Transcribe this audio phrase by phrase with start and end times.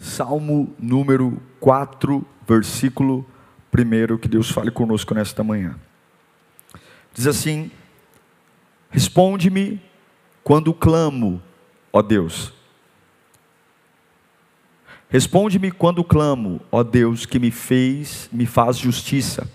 [0.00, 3.24] Salmo número 4, versículo
[3.72, 5.78] 1, que Deus fale conosco nesta manhã.
[7.14, 7.70] Diz assim:
[8.90, 9.80] Responde-me
[10.42, 11.40] quando clamo,
[11.92, 12.52] ó Deus
[15.10, 19.50] Responde-me quando clamo, ó Deus, que me fez, me faz justiça.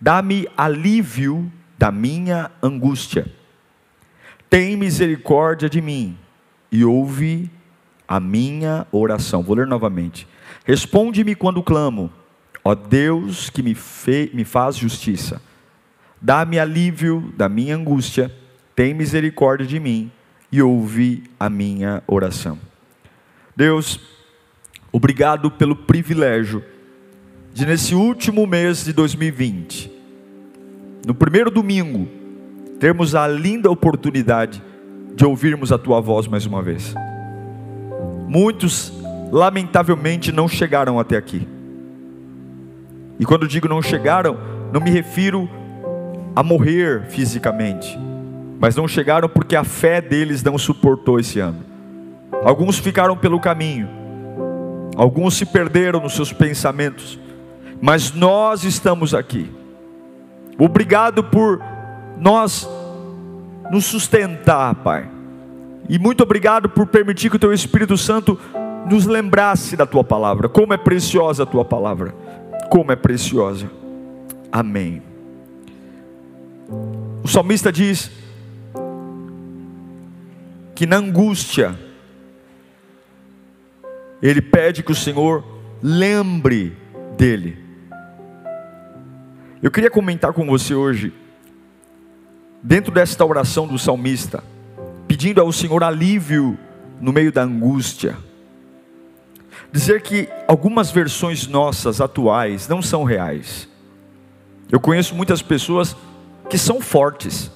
[0.00, 3.26] Dá-me alívio da minha angústia.
[4.48, 6.16] Tem misericórdia de mim
[6.70, 7.50] e ouve
[8.12, 9.42] a minha oração.
[9.42, 10.28] Vou ler novamente.
[10.66, 12.10] Responde-me quando clamo,
[12.62, 15.40] ó Deus, que me, fe, me faz justiça.
[16.20, 18.30] Dá-me alívio da minha angústia.
[18.76, 20.12] Tem misericórdia de mim
[20.50, 22.58] e ouve a minha oração.
[23.56, 23.98] Deus,
[24.92, 26.62] Obrigado pelo privilégio
[27.54, 29.90] de, nesse último mês de 2020,
[31.06, 32.06] no primeiro domingo,
[32.78, 34.62] termos a linda oportunidade
[35.14, 36.94] de ouvirmos a tua voz mais uma vez.
[38.32, 38.92] Muitos,
[39.30, 41.46] lamentavelmente, não chegaram até aqui.
[43.18, 44.36] E quando digo não chegaram,
[44.72, 45.48] não me refiro
[46.34, 47.98] a morrer fisicamente,
[48.58, 51.62] mas não chegaram porque a fé deles não suportou esse ano.
[52.44, 54.02] Alguns ficaram pelo caminho
[54.96, 57.18] Alguns se perderam nos seus pensamentos,
[57.80, 59.50] mas nós estamos aqui.
[60.58, 61.62] Obrigado por
[62.18, 62.68] nós
[63.70, 65.08] nos sustentar, Pai.
[65.88, 68.38] E muito obrigado por permitir que o Teu Espírito Santo
[68.88, 70.48] nos lembrasse da Tua palavra.
[70.48, 72.14] Como é preciosa a Tua palavra.
[72.70, 73.70] Como é preciosa.
[74.50, 75.02] Amém.
[77.22, 78.10] O salmista diz
[80.74, 81.78] que na angústia,
[84.20, 85.44] ele pede que o Senhor
[85.82, 86.76] lembre
[87.16, 87.58] dele.
[89.62, 91.12] Eu queria comentar com você hoje,
[92.62, 94.42] dentro desta oração do salmista,
[95.12, 96.58] pedindo ao Senhor alívio
[96.98, 98.16] no meio da angústia.
[99.70, 103.68] Dizer que algumas versões nossas atuais não são reais.
[104.70, 105.94] Eu conheço muitas pessoas
[106.48, 107.50] que são fortes,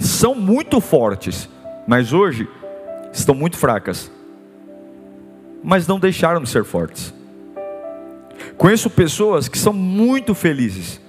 [0.00, 1.50] são muito fortes,
[1.86, 2.48] mas hoje
[3.12, 4.10] estão muito fracas
[5.62, 7.14] mas não deixaram de ser fortes.
[8.58, 11.00] Conheço pessoas que são muito felizes,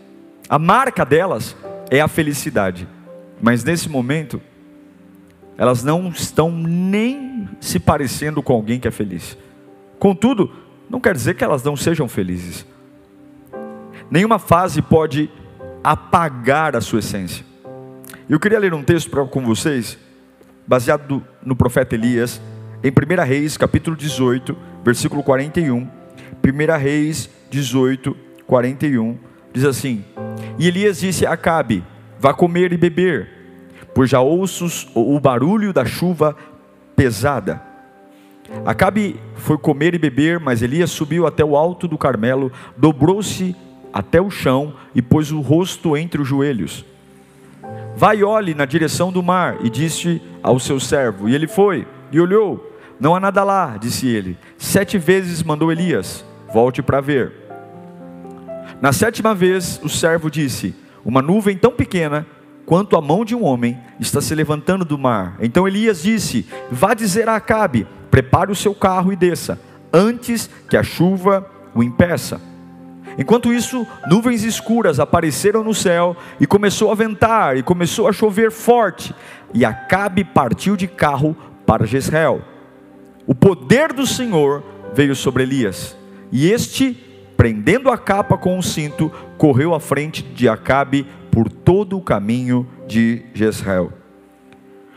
[0.49, 1.55] a marca delas
[1.89, 2.87] é a felicidade,
[3.41, 4.41] mas nesse momento,
[5.57, 9.37] elas não estão nem se parecendo com alguém que é feliz.
[9.97, 10.51] Contudo,
[10.89, 12.65] não quer dizer que elas não sejam felizes.
[14.09, 15.29] Nenhuma fase pode
[15.83, 17.45] apagar a sua essência.
[18.29, 19.97] Eu queria ler um texto com vocês,
[20.67, 22.41] baseado no profeta Elias,
[22.83, 25.87] em 1 Reis, capítulo 18, versículo 41.
[26.43, 29.17] 1 Reis 18, 41.
[29.53, 30.03] Diz assim:
[30.59, 31.83] E Elias disse a Acabe:
[32.19, 33.29] Vá comer e beber,
[33.95, 36.35] pois já ouço o barulho da chuva
[36.97, 37.61] pesada.
[38.65, 43.55] Acabe foi comer e beber, mas Elias subiu até o alto do Carmelo, dobrou-se
[43.93, 46.83] até o chão e pôs o rosto entre os joelhos.
[47.95, 51.29] Vai e olhe na direção do mar, e disse ao seu servo.
[51.29, 54.37] E ele foi e olhou, não há nada lá, disse ele.
[54.57, 57.31] Sete vezes mandou Elias: Volte para ver.
[58.81, 62.27] Na sétima vez, o servo disse: Uma nuvem tão pequena
[62.65, 65.37] quanto a mão de um homem está se levantando do mar.
[65.39, 69.59] Então Elias disse: Vá dizer a Acabe: Prepare o seu carro e desça,
[69.93, 72.41] antes que a chuva o impeça.
[73.17, 78.51] Enquanto isso, nuvens escuras apareceram no céu e começou a ventar e começou a chover
[78.51, 79.15] forte.
[79.53, 82.41] E Acabe partiu de carro para Jezreel
[83.27, 84.63] o poder do Senhor
[84.93, 85.97] veio sobre Elias,
[86.31, 86.93] e este,
[87.35, 92.65] prendendo a capa com um cinto, correu à frente de Acabe por todo o caminho
[92.87, 93.91] de Jezreel.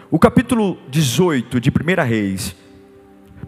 [0.08, 2.54] O capítulo 18 de 1 Reis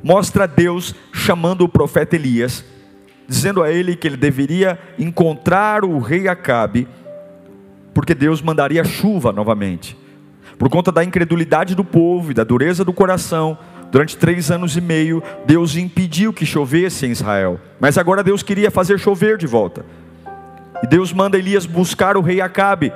[0.03, 2.65] mostra Deus chamando o profeta Elias,
[3.29, 6.89] dizendo a ele que ele deveria encontrar o rei Acabe,
[7.95, 9.97] porque Deus mandaria chuva novamente.
[10.59, 13.57] Por conta da incredulidade do povo e da dureza do coração,
[13.91, 17.61] Durante três anos e meio, Deus impediu que chovesse em Israel.
[17.81, 19.85] Mas agora Deus queria fazer chover de volta.
[20.83, 22.93] E Deus manda Elias buscar o rei Acabe.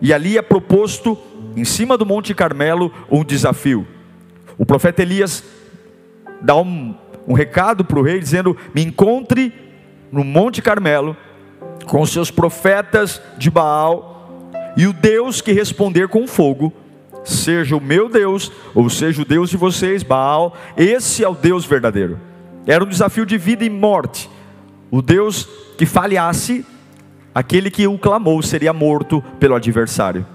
[0.00, 1.18] E ali é proposto,
[1.56, 3.86] em cima do Monte Carmelo, um desafio.
[4.58, 5.44] O profeta Elias
[6.40, 6.94] dá um,
[7.26, 9.52] um recado para o rei dizendo: Me encontre
[10.10, 11.16] no Monte Carmelo
[11.86, 14.40] com os seus profetas de Baal,
[14.76, 16.72] e o Deus que responder com fogo,
[17.24, 21.64] seja o meu Deus, ou seja o Deus de vocês, Baal, esse é o Deus
[21.64, 22.18] verdadeiro.
[22.66, 24.30] Era um desafio de vida e morte.
[24.90, 26.64] O Deus que falhasse,
[27.34, 30.26] aquele que o clamou seria morto pelo adversário.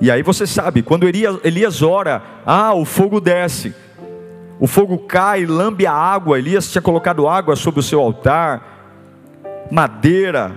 [0.00, 3.74] E aí você sabe, quando Elias, ora, ah, o fogo desce,
[4.58, 6.38] o fogo cai, lambe a água.
[6.38, 10.52] Elias tinha colocado água sobre o seu altar, madeira,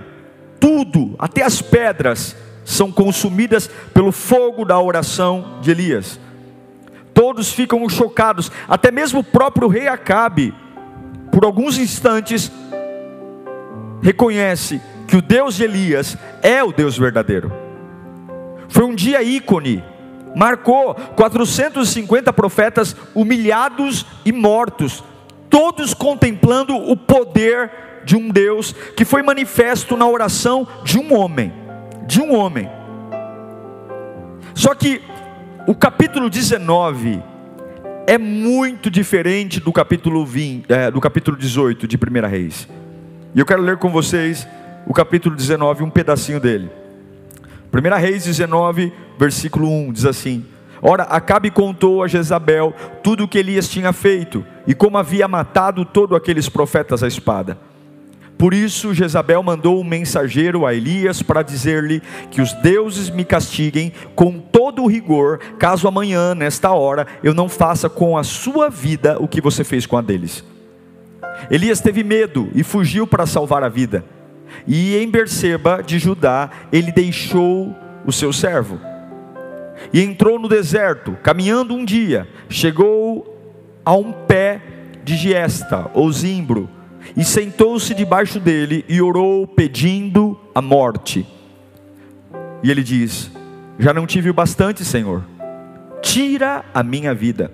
[0.58, 6.18] tudo, até as pedras, são consumidas pelo fogo da oração de Elias.
[7.14, 10.52] Todos ficam chocados, até mesmo o próprio rei Acabe,
[11.30, 12.50] por alguns instantes,
[14.02, 17.52] reconhece que o Deus de Elias é o Deus verdadeiro.
[18.68, 19.82] Foi um dia ícone,
[20.34, 25.02] marcou 450 profetas humilhados e mortos,
[25.48, 27.70] todos contemplando o poder
[28.04, 31.52] de um Deus que foi manifesto na oração de um homem,
[32.06, 32.68] de um homem.
[34.54, 35.02] Só que
[35.66, 37.22] o capítulo 19
[38.06, 42.68] é muito diferente do capítulo 20, é, do capítulo 18 de 1 Reis.
[43.36, 44.48] E eu quero ler com vocês
[44.86, 46.70] o capítulo 19, um pedacinho dele.
[47.70, 50.42] 1 Reis 19, versículo 1 diz assim:
[50.80, 55.84] Ora, Acabe contou a Jezabel tudo o que Elias tinha feito e como havia matado
[55.84, 57.58] todos aqueles profetas à espada.
[58.38, 63.92] Por isso Jezabel mandou um mensageiro a Elias para dizer-lhe que os deuses me castiguem
[64.14, 69.18] com todo o rigor, caso amanhã, nesta hora, eu não faça com a sua vida
[69.20, 70.42] o que você fez com a deles.
[71.50, 74.04] Elias teve medo e fugiu para salvar a vida.
[74.66, 77.74] E em Berseba de Judá, ele deixou
[78.04, 78.80] o seu servo.
[79.92, 83.36] E entrou no deserto, caminhando um dia, chegou
[83.84, 84.60] a um pé
[85.04, 86.68] de giesta, ou zimbro,
[87.16, 91.26] e sentou-se debaixo dele e orou pedindo a morte.
[92.62, 93.30] E ele diz:
[93.78, 95.22] Já não tive o bastante, Senhor.
[96.02, 97.52] Tira a minha vida.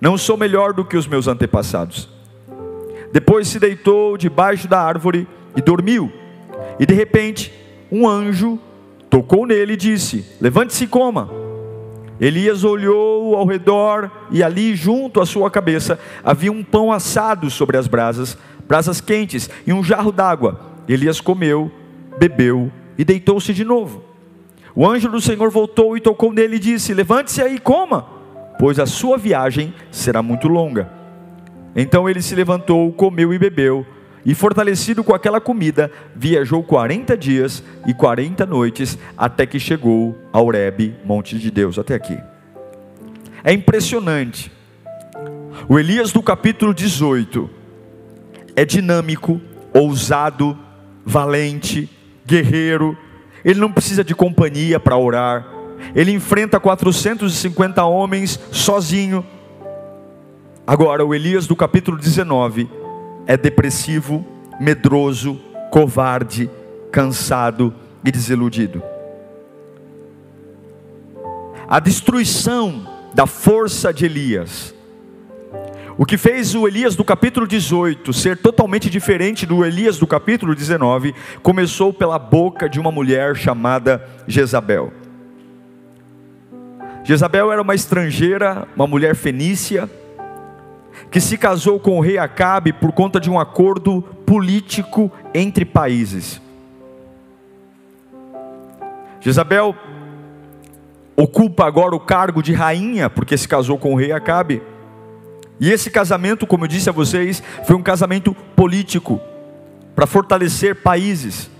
[0.00, 2.08] Não sou melhor do que os meus antepassados.
[3.12, 6.10] Depois se deitou debaixo da árvore e dormiu.
[6.78, 7.52] E de repente,
[7.90, 8.58] um anjo
[9.10, 11.30] tocou nele e disse: Levante-se e coma.
[12.20, 17.76] Elias olhou ao redor e ali, junto à sua cabeça, havia um pão assado sobre
[17.76, 20.60] as brasas, brasas quentes e um jarro d'água.
[20.88, 21.70] Elias comeu,
[22.18, 24.04] bebeu e deitou-se de novo.
[24.74, 28.06] O anjo do Senhor voltou e tocou nele e disse: Levante-se aí e coma,
[28.58, 31.01] pois a sua viagem será muito longa.
[31.74, 33.86] Então ele se levantou, comeu e bebeu
[34.24, 40.40] e fortalecido com aquela comida, viajou 40 dias e 40 noites até que chegou a
[40.40, 42.16] Horebe, monte de Deus, até aqui.
[43.42, 44.52] É impressionante.
[45.68, 47.50] O Elias do capítulo 18
[48.54, 49.40] é dinâmico,
[49.74, 50.56] ousado,
[51.04, 51.90] valente,
[52.24, 52.96] guerreiro.
[53.44, 55.46] Ele não precisa de companhia para orar.
[55.94, 59.26] Ele enfrenta 450 homens sozinho.
[60.64, 62.70] Agora, o Elias do capítulo 19
[63.26, 64.24] é depressivo,
[64.60, 65.40] medroso,
[65.72, 66.48] covarde,
[66.92, 67.74] cansado
[68.04, 68.80] e desiludido.
[71.68, 74.72] A destruição da força de Elias,
[75.98, 80.54] o que fez o Elias do capítulo 18 ser totalmente diferente do Elias do capítulo
[80.54, 84.92] 19, começou pela boca de uma mulher chamada Jezabel.
[87.02, 89.90] Jezabel era uma estrangeira, uma mulher fenícia,
[91.10, 96.40] que se casou com o rei Acabe por conta de um acordo político entre países.
[99.20, 99.74] Jezabel
[101.16, 104.62] ocupa agora o cargo de rainha porque se casou com o rei Acabe.
[105.60, 109.20] E esse casamento, como eu disse a vocês, foi um casamento político
[109.94, 111.50] para fortalecer países.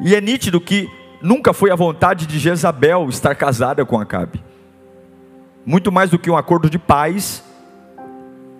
[0.00, 0.88] E é nítido que
[1.20, 4.42] nunca foi a vontade de Jezabel estar casada com Acabe.
[5.66, 7.42] Muito mais do que um acordo de paz,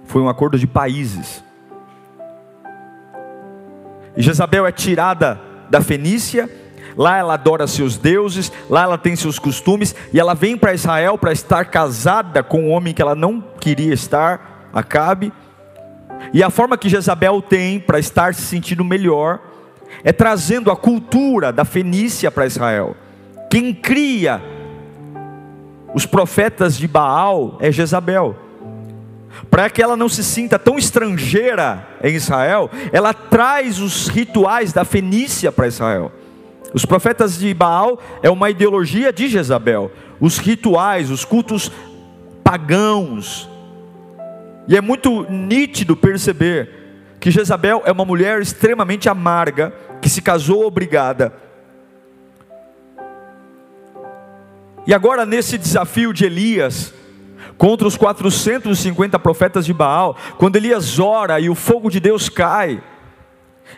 [0.04, 1.42] foi um acordo de países.
[4.16, 6.48] E Jezabel é tirada da Fenícia,
[6.96, 11.18] lá ela adora seus deuses, lá ela tem seus costumes, e ela vem para Israel
[11.18, 15.32] para estar casada com um homem que ela não queria estar, Acabe.
[16.32, 19.40] E a forma que Jezabel tem para estar se sentindo melhor
[20.02, 22.96] é trazendo a cultura da Fenícia para Israel.
[23.48, 24.42] Quem cria
[25.94, 28.43] os profetas de Baal é Jezabel
[29.50, 34.84] para que ela não se sinta tão estrangeira em Israel, ela traz os rituais da
[34.84, 36.12] Fenícia para Israel.
[36.72, 39.92] Os profetas de Baal é uma ideologia de Jezabel.
[40.20, 41.70] Os rituais, os cultos
[42.42, 43.48] pagãos,
[44.66, 46.70] E é muito nítido perceber
[47.20, 51.32] que Jezabel é uma mulher extremamente amarga, que se casou obrigada.
[54.86, 56.92] E agora, nesse desafio de Elias,
[57.56, 62.82] contra os 450 profetas de Baal, quando Elias ora e o fogo de Deus cai,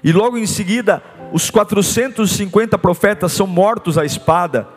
[0.03, 1.03] e logo em seguida,
[1.33, 4.69] os 450 profetas são mortos à espada.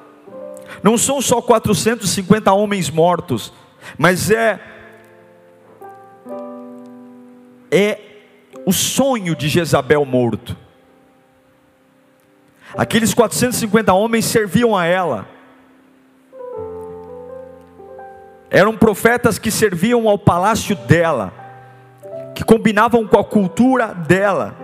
[0.84, 3.54] Não são só 450 homens mortos,
[3.98, 4.60] mas é
[7.72, 8.00] é
[8.66, 10.56] o sonho de Jezabel morto.
[12.76, 15.28] Aqueles 450 homens serviam a ela.
[18.50, 21.32] Eram profetas que serviam ao palácio dela,
[22.34, 24.56] que combinavam com a cultura dela.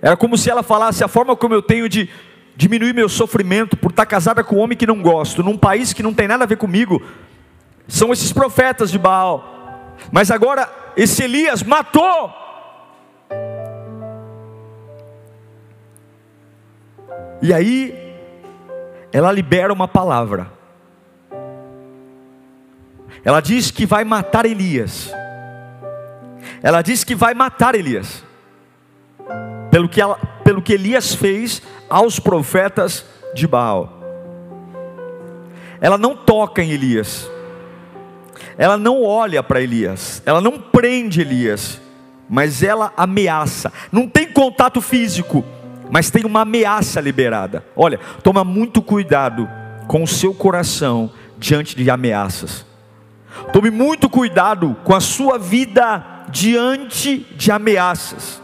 [0.00, 2.08] Era como se ela falasse: a forma como eu tenho de
[2.56, 6.02] diminuir meu sofrimento por estar casada com um homem que não gosto, num país que
[6.02, 7.02] não tem nada a ver comigo,
[7.86, 9.96] são esses profetas de Baal.
[10.10, 12.32] Mas agora, esse Elias matou.
[17.42, 18.16] E aí,
[19.12, 20.61] ela libera uma palavra.
[23.24, 25.12] Ela diz que vai matar Elias.
[26.62, 28.22] Ela diz que vai matar Elias
[29.70, 34.00] pelo que, ela, pelo que Elias fez aos profetas de Baal.
[35.80, 37.28] Ela não toca em Elias,
[38.56, 41.80] ela não olha para Elias, ela não prende Elias,
[42.28, 43.72] mas ela ameaça.
[43.90, 45.44] Não tem contato físico,
[45.90, 47.64] mas tem uma ameaça liberada.
[47.74, 49.48] Olha, toma muito cuidado
[49.88, 52.71] com o seu coração diante de ameaças.
[53.52, 58.40] Tome muito cuidado com a sua vida diante de ameaças.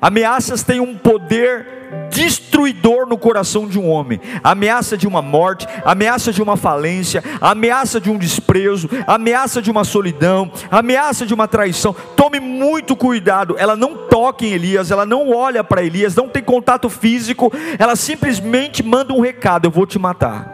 [0.00, 1.74] Ameaças têm um poder
[2.10, 4.20] destruidor no coração de um homem.
[4.42, 9.84] Ameaça de uma morte, ameaça de uma falência, ameaça de um desprezo, ameaça de uma
[9.84, 11.94] solidão, ameaça de uma traição.
[12.16, 13.56] Tome muito cuidado.
[13.58, 17.96] Ela não toca em Elias, ela não olha para Elias, não tem contato físico, ela
[17.96, 20.53] simplesmente manda um recado: eu vou te matar.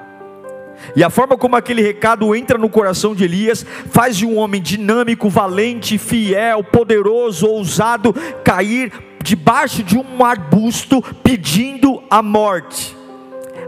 [0.96, 4.60] E a forma como aquele recado entra no coração de Elias faz de um homem
[4.60, 12.96] dinâmico, valente, fiel, poderoso, ousado cair debaixo de um arbusto pedindo a morte.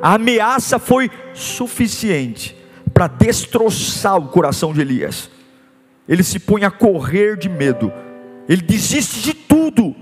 [0.00, 2.56] A ameaça foi suficiente
[2.92, 5.30] para destroçar o coração de Elias.
[6.08, 7.92] Ele se põe a correr de medo,
[8.48, 9.94] ele desiste de tudo.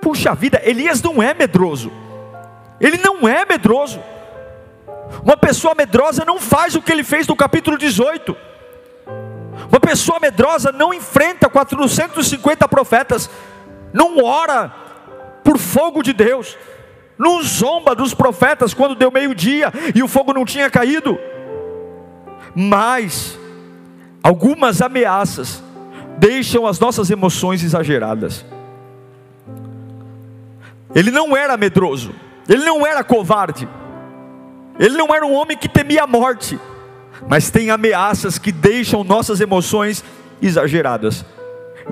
[0.00, 1.92] Puxa vida, Elias não é medroso,
[2.80, 4.00] ele não é medroso.
[5.22, 8.36] Uma pessoa medrosa não faz o que ele fez no capítulo 18.
[9.68, 13.30] Uma pessoa medrosa não enfrenta 450 profetas
[13.92, 14.72] não ora
[15.42, 16.56] por fogo de Deus,
[17.18, 21.18] não zomba dos profetas quando deu meio-dia e o fogo não tinha caído.
[22.54, 23.38] Mas
[24.22, 25.62] algumas ameaças
[26.18, 28.44] deixam as nossas emoções exageradas.
[30.94, 32.12] Ele não era medroso,
[32.48, 33.68] ele não era covarde,
[34.80, 36.58] ele não era um homem que temia a morte,
[37.28, 40.02] mas tem ameaças que deixam nossas emoções
[40.40, 41.22] exageradas.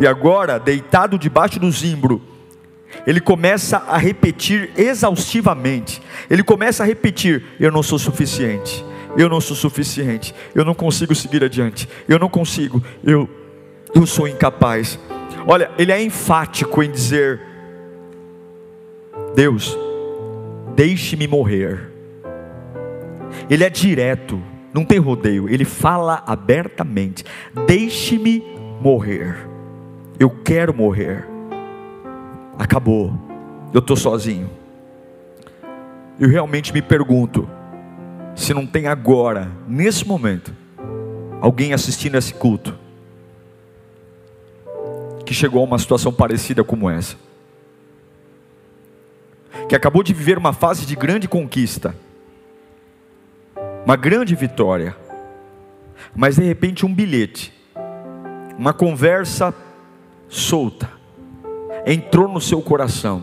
[0.01, 2.23] E agora, deitado debaixo do zimbro,
[3.07, 6.01] ele começa a repetir exaustivamente.
[6.31, 8.83] Ele começa a repetir: Eu não sou suficiente.
[9.19, 10.35] Eu não sou suficiente.
[10.55, 11.87] Eu não consigo seguir adiante.
[12.09, 12.83] Eu não consigo.
[13.05, 13.29] Eu,
[13.95, 14.99] eu sou incapaz.
[15.47, 17.39] Olha, ele é enfático em dizer:
[19.35, 19.77] Deus,
[20.75, 21.98] deixe-me morrer.
[23.49, 25.49] Ele é direto, não tem rodeio.
[25.49, 27.25] Ele fala abertamente:
[27.67, 28.43] Deixe-me
[28.81, 29.37] morrer.
[30.19, 31.27] Eu quero morrer.
[32.59, 33.13] Acabou.
[33.73, 34.51] Eu estou sozinho.
[36.19, 37.49] Eu realmente me pergunto
[38.35, 40.53] se não tem agora, nesse momento,
[41.41, 42.77] alguém assistindo esse culto
[45.25, 47.17] que chegou a uma situação parecida como essa.
[49.69, 51.95] Que acabou de viver uma fase de grande conquista,
[53.89, 54.95] uma grande vitória,
[56.15, 57.55] mas de repente um bilhete,
[58.59, 59.55] uma conversa
[60.29, 60.91] solta
[61.87, 63.23] entrou no seu coração.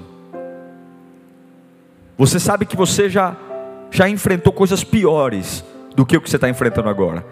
[2.18, 3.38] Você sabe que você já
[3.92, 5.64] já enfrentou coisas piores
[5.96, 7.24] do que o que você está enfrentando agora.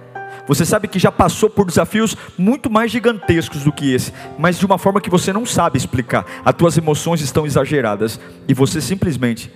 [0.45, 4.65] Você sabe que já passou por desafios muito mais gigantescos do que esse, mas de
[4.67, 6.23] uma forma que você não sabe explicar.
[6.45, 9.51] As tuas emoções estão exageradas e você simplesmente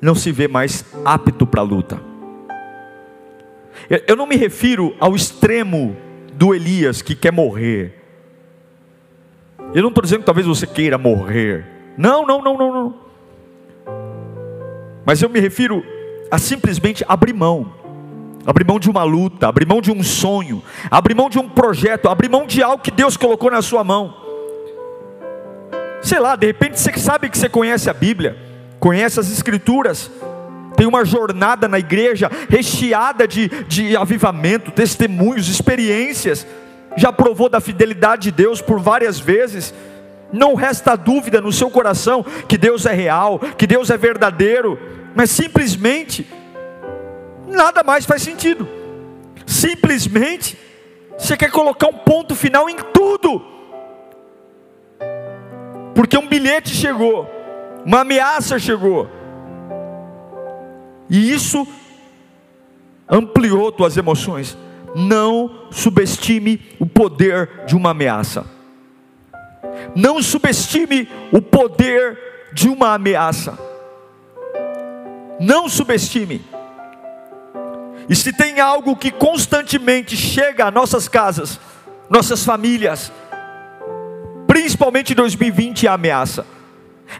[0.00, 2.11] não se vê mais apto para a luta.
[4.08, 5.94] Eu não me refiro ao extremo
[6.32, 8.02] do Elias que quer morrer.
[9.74, 11.66] Eu não estou dizendo que talvez você queira morrer.
[11.98, 12.94] Não, não, não, não, não.
[15.04, 15.84] Mas eu me refiro
[16.30, 17.74] a simplesmente abrir mão.
[18.46, 22.08] abrir mão de uma luta, abrir mão de um sonho, abrir mão de um projeto,
[22.08, 24.16] abrir mão de algo que Deus colocou na sua mão.
[26.00, 28.36] Sei lá, de repente você sabe que você conhece a Bíblia,
[28.80, 30.10] conhece as Escrituras,
[30.82, 36.44] tem uma jornada na igreja recheada de, de avivamento, testemunhos, experiências,
[36.96, 39.72] já provou da fidelidade de Deus por várias vezes,
[40.32, 44.76] não resta dúvida no seu coração que Deus é real, que Deus é verdadeiro,
[45.14, 46.26] mas simplesmente
[47.46, 48.66] nada mais faz sentido.
[49.46, 50.58] Simplesmente
[51.16, 53.40] você quer colocar um ponto final em tudo,
[55.94, 57.30] porque um bilhete chegou,
[57.86, 59.21] uma ameaça chegou,
[61.12, 61.68] e isso
[63.06, 64.56] ampliou tuas emoções.
[64.94, 68.46] Não subestime o poder de uma ameaça.
[69.94, 73.58] Não subestime o poder de uma ameaça.
[75.38, 76.40] Não subestime.
[78.08, 81.60] E se tem algo que constantemente chega a nossas casas,
[82.08, 83.12] nossas famílias,
[84.46, 86.46] principalmente em 2020, é a ameaça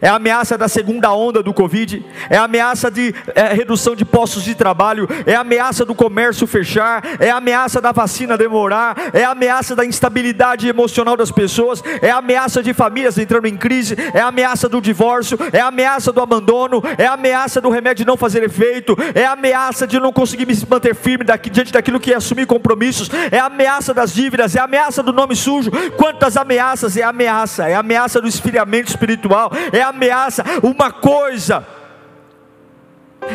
[0.01, 4.05] é a ameaça da segunda onda do Covid, é a ameaça de é, redução de
[4.05, 8.95] postos de trabalho, é a ameaça do comércio fechar, é a ameaça da vacina demorar,
[9.13, 13.57] é a ameaça da instabilidade emocional das pessoas, é a ameaça de famílias entrando em
[13.57, 17.69] crise, é a ameaça do divórcio, é a ameaça do abandono, é a ameaça do
[17.69, 21.71] remédio não fazer efeito, é a ameaça de não conseguir me manter firme daqui, diante
[21.71, 25.35] daquilo que é assumir compromissos, é a ameaça das dívidas, é a ameaça do nome
[25.35, 25.71] sujo.
[25.97, 26.97] Quantas ameaças?
[26.97, 31.65] É a ameaça, é a ameaça do esfriamento espiritual, é ameaça, uma coisa,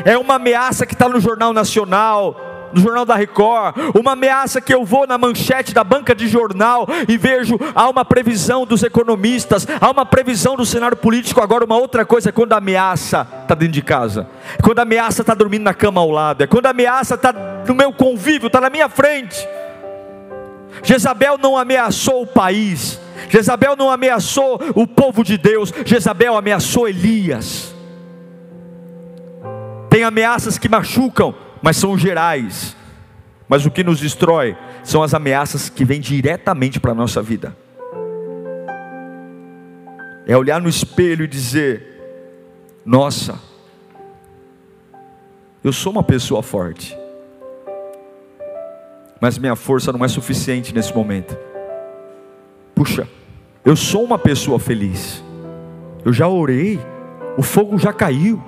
[0.05, 4.73] é uma ameaça que está no Jornal Nacional, no Jornal da Record, uma ameaça que
[4.73, 9.67] eu vou na manchete da banca de jornal e vejo, há uma previsão dos economistas,
[9.81, 11.41] há uma previsão do cenário político.
[11.41, 14.29] Agora, uma outra coisa é quando a ameaça está dentro de casa,
[14.63, 17.33] quando a ameaça está dormindo na cama ao lado, é quando a ameaça está
[17.67, 19.49] no meu convívio, está na minha frente.
[20.83, 27.75] Jezabel não ameaçou o país, Jezabel não ameaçou o povo de Deus, Jezabel ameaçou Elias.
[29.91, 32.77] Tem ameaças que machucam, mas são gerais.
[33.49, 37.57] Mas o que nos destrói são as ameaças que vêm diretamente para a nossa vida.
[40.27, 42.01] É olhar no espelho e dizer:
[42.85, 43.41] Nossa,
[45.65, 46.97] eu sou uma pessoa forte,
[49.21, 51.48] mas minha força não é suficiente nesse momento.
[52.79, 53.09] Puxa,
[53.65, 55.21] eu sou uma pessoa feliz.
[56.05, 56.79] Eu já orei,
[57.37, 58.41] o fogo já caiu.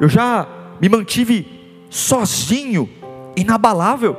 [0.00, 0.48] Eu já
[0.80, 1.46] me mantive
[1.90, 2.88] sozinho,
[3.36, 4.16] inabalável.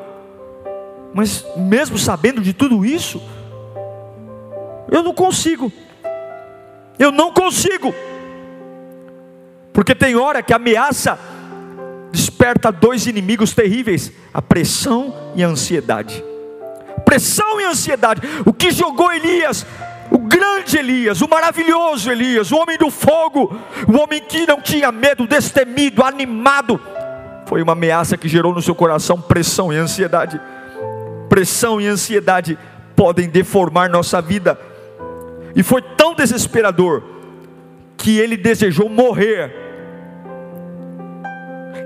[1.11, 3.19] Mas mesmo sabendo de tudo isso,
[4.91, 5.73] eu não consigo.
[6.99, 7.91] Eu não consigo.
[9.73, 11.17] Porque tem hora que a ameaça
[12.11, 16.23] desperta dois inimigos terríveis: a pressão e a ansiedade.
[17.03, 18.21] Pressão e ansiedade.
[18.45, 19.65] O que jogou Elias
[20.11, 23.55] o grande Elias, o maravilhoso Elias, o homem do fogo,
[23.87, 26.81] o homem que não tinha medo, destemido, animado,
[27.45, 30.39] foi uma ameaça que gerou no seu coração pressão e ansiedade.
[31.27, 32.57] Pressão e ansiedade
[32.95, 34.59] podem deformar nossa vida,
[35.55, 37.03] e foi tão desesperador
[37.97, 39.51] que ele desejou morrer.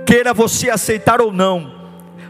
[0.05, 1.72] Queira você aceitar ou não,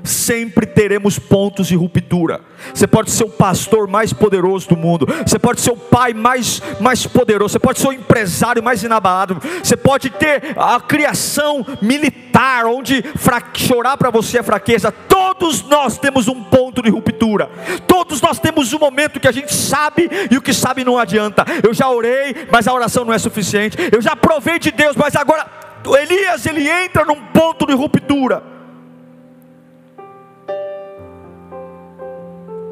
[0.04, 2.42] sempre teremos pontos de ruptura.
[2.74, 6.62] Você pode ser o pastor mais poderoso do mundo, você pode ser o pai mais,
[6.80, 12.66] mais poderoso, você pode ser o empresário mais inabalado, você pode ter a criação militar,
[12.66, 13.04] onde
[13.56, 14.92] chorar para você é fraqueza.
[14.92, 17.50] Todos nós temos um ponto de ruptura,
[17.88, 21.46] todos nós temos um momento que a gente sabe e o que sabe não adianta.
[21.64, 23.78] Eu já orei, mas a oração não é suficiente.
[23.92, 25.46] Eu já provei de Deus, mas agora
[26.02, 28.53] Elias ele entra num ponto de ruptura.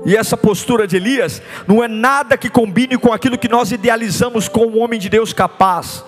[0.05, 4.47] E essa postura de Elias não é nada que combine com aquilo que nós idealizamos
[4.47, 6.03] com um homem de Deus capaz,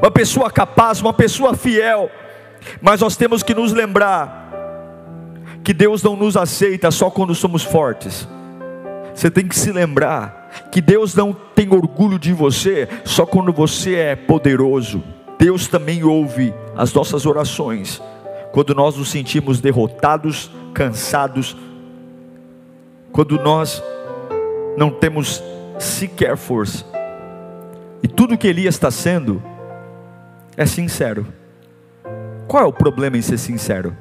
[0.00, 2.10] uma pessoa capaz, uma pessoa fiel.
[2.80, 4.50] Mas nós temos que nos lembrar
[5.62, 8.28] que Deus não nos aceita só quando somos fortes.
[9.14, 13.94] Você tem que se lembrar que Deus não tem orgulho de você só quando você
[13.94, 15.02] é poderoso.
[15.38, 18.02] Deus também ouve as nossas orações
[18.52, 21.56] quando nós nos sentimos derrotados, cansados,
[23.16, 23.82] quando nós
[24.76, 25.42] não temos
[25.78, 26.84] sequer força.
[28.02, 29.42] E tudo que Elias está sendo
[30.54, 31.26] é sincero.
[32.46, 33.96] Qual é o problema em ser sincero?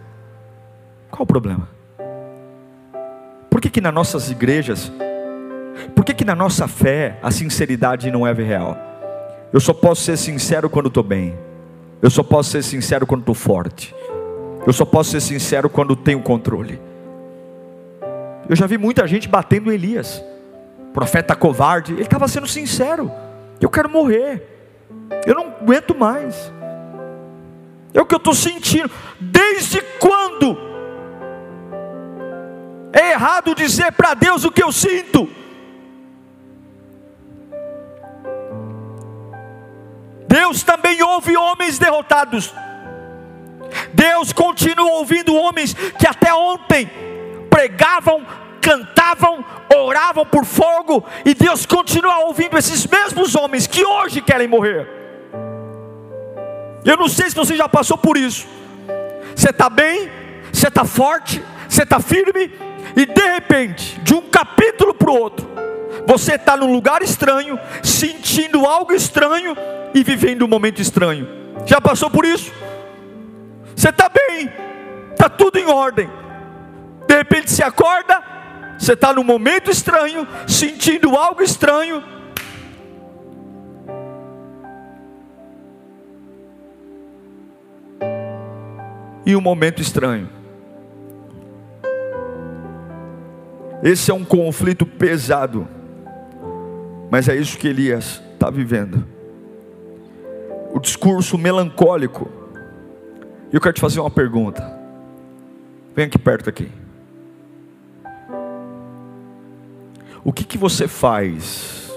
[1.10, 1.70] Qual o problema?
[3.50, 4.92] Por que, que nas nossas igrejas,
[5.96, 8.78] por que, que na nossa fé a sinceridade não é real?
[9.54, 11.34] Eu só posso ser sincero quando estou bem.
[12.02, 13.96] Eu só posso ser sincero quando estou forte.
[14.68, 16.82] Eu só posso ser sincero quando tenho controle.
[18.48, 20.24] Eu já vi muita gente batendo Elias,
[20.94, 21.94] profeta covarde.
[21.94, 23.12] Ele estava sendo sincero.
[23.60, 24.44] Eu quero morrer.
[25.26, 26.52] Eu não aguento mais.
[27.94, 28.92] É o que eu estou sentindo.
[29.20, 30.58] Desde quando
[32.94, 35.28] é errado dizer para Deus o que eu sinto?
[40.28, 42.54] Deus também ouve homens derrotados.
[43.94, 47.05] Deus continua ouvindo homens que até ontem
[47.56, 48.26] pregavam,
[48.60, 54.86] cantavam, oravam por fogo, e Deus continua ouvindo esses mesmos homens que hoje querem morrer.
[56.84, 58.46] Eu não sei se você já passou por isso.
[59.34, 60.12] Você está bem,
[60.52, 62.52] você está forte, você está firme,
[62.94, 65.48] e de repente, de um capítulo para o outro,
[66.06, 69.56] você está num lugar estranho, sentindo algo estranho
[69.94, 71.26] e vivendo um momento estranho.
[71.66, 72.52] Já passou por isso?
[73.74, 74.52] Você está bem,
[75.14, 76.10] está tudo em ordem.
[77.16, 78.22] De repente se acorda,
[78.78, 82.04] você está num momento estranho, sentindo algo estranho.
[89.26, 90.30] E um momento estranho.
[93.82, 95.66] Esse é um conflito pesado,
[97.10, 99.08] mas é isso que Elias está vivendo.
[100.74, 102.30] O discurso melancólico.
[103.54, 104.78] Eu quero te fazer uma pergunta.
[105.96, 106.70] Vem aqui perto aqui.
[110.28, 111.88] O que, que você faz?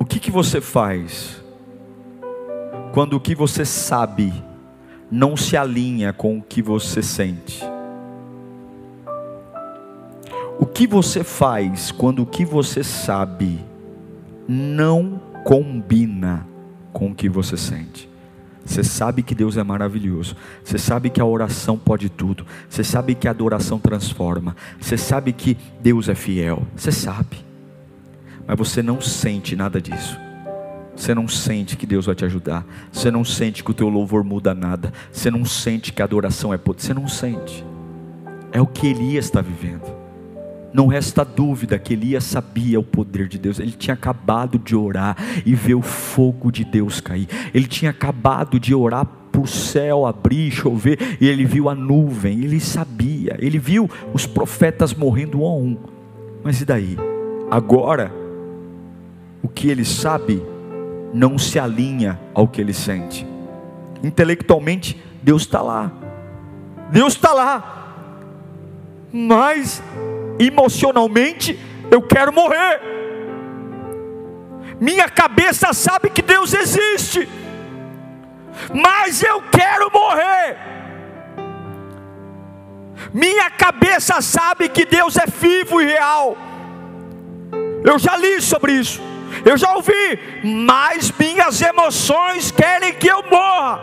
[0.00, 1.40] O que, que você faz
[2.92, 4.32] quando o que você sabe
[5.08, 7.62] não se alinha com o que você sente?
[10.58, 13.64] O que você faz quando o que você sabe
[14.48, 16.44] não combina
[16.92, 18.09] com o que você sente?
[18.70, 20.36] Você sabe que Deus é maravilhoso.
[20.62, 22.46] Você sabe que a oração pode tudo.
[22.68, 24.54] Você sabe que a adoração transforma.
[24.80, 26.62] Você sabe que Deus é fiel.
[26.76, 27.44] Você sabe.
[28.46, 30.16] Mas você não sente nada disso.
[30.94, 32.64] Você não sente que Deus vai te ajudar.
[32.92, 34.92] Você não sente que o teu louvor muda nada.
[35.10, 36.80] Você não sente que a adoração é poder.
[36.80, 37.64] Você não sente.
[38.52, 39.99] É o que Elias está vivendo.
[40.72, 43.58] Não resta dúvida que Elias sabia o poder de Deus.
[43.58, 47.28] Ele tinha acabado de orar e ver o fogo de Deus cair.
[47.52, 49.06] Ele tinha acabado de orar
[49.40, 52.44] o céu abrir, chover, e ele viu a nuvem.
[52.44, 53.36] Ele sabia.
[53.38, 55.76] Ele viu os profetas morrendo um a um.
[56.44, 56.96] Mas e daí?
[57.50, 58.12] Agora,
[59.42, 60.42] o que ele sabe
[61.12, 63.26] não se alinha ao que ele sente.
[64.02, 65.90] Intelectualmente, Deus está lá.
[66.92, 67.76] Deus está lá.
[69.12, 69.82] Mas
[70.40, 71.58] emocionalmente,
[71.90, 72.80] eu quero morrer.
[74.80, 77.28] Minha cabeça sabe que Deus existe,
[78.72, 80.56] mas eu quero morrer.
[83.12, 86.36] Minha cabeça sabe que Deus é vivo e real.
[87.84, 89.00] Eu já li sobre isso,
[89.44, 93.80] eu já ouvi, mas minhas emoções querem que eu morra.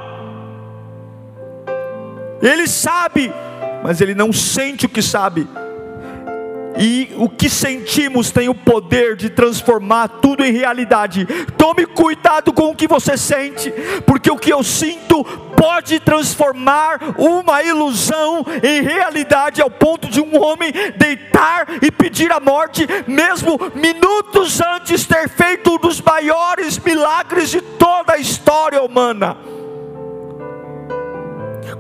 [2.42, 3.32] Ele sabe,
[3.84, 5.48] mas ele não sente o que sabe.
[6.80, 11.26] E o que sentimos tem o poder de transformar tudo em realidade.
[11.58, 13.72] Tome cuidado com o que você sente,
[14.06, 15.24] porque o que eu sinto
[15.56, 22.40] pode transformar uma ilusão em realidade ao ponto de um homem deitar e pedir a
[22.40, 29.38] morte, mesmo minutos antes ter feito um dos maiores milagres de toda a história humana.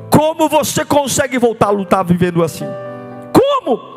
[0.09, 2.65] Como você consegue voltar a lutar vivendo assim?
[3.31, 3.96] Como?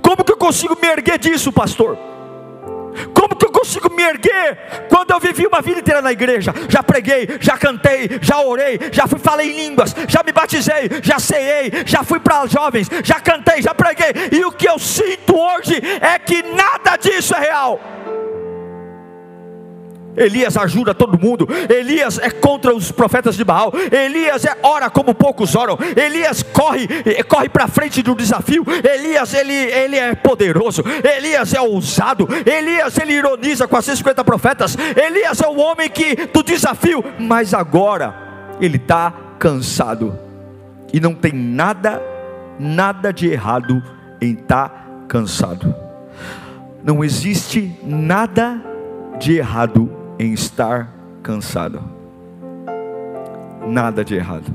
[0.00, 1.98] Como que eu consigo me erguer disso, pastor?
[3.14, 6.52] Como que eu consigo me erguer quando eu vivi uma vida inteira na igreja?
[6.68, 11.18] Já preguei, já cantei, já orei, já fui falei em línguas, já me batizei, já
[11.18, 14.12] ceiei, já fui para jovens, já cantei, já preguei.
[14.30, 17.80] E o que eu sinto hoje é que nada disso é real.
[20.16, 21.48] Elias ajuda todo mundo.
[21.68, 23.72] Elias é contra os profetas de Baal.
[23.90, 25.78] Elias é ora como poucos oram.
[25.96, 28.64] Elias corre, eh, corre para frente do desafio.
[28.82, 30.82] Elias ele, ele é poderoso.
[31.16, 32.28] Elias é ousado.
[32.44, 34.76] Elias ele ironiza com as 150 profetas.
[34.96, 38.14] Elias é o homem que do desafio, mas agora
[38.60, 40.18] ele está cansado
[40.92, 42.00] e não tem nada,
[42.58, 43.82] nada de errado
[44.20, 45.74] em estar tá cansado.
[46.84, 48.60] Não existe nada
[49.18, 51.82] de errado em estar cansado.
[53.66, 54.52] Nada de errado.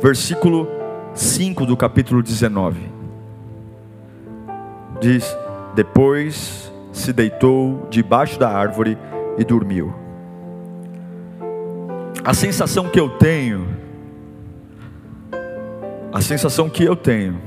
[0.00, 0.68] Versículo
[1.14, 2.80] 5 do capítulo 19.
[5.00, 5.36] Diz:
[5.74, 8.96] Depois se deitou debaixo da árvore
[9.36, 9.92] e dormiu.
[12.24, 13.66] A sensação que eu tenho,
[16.12, 17.40] a sensação que eu tenho,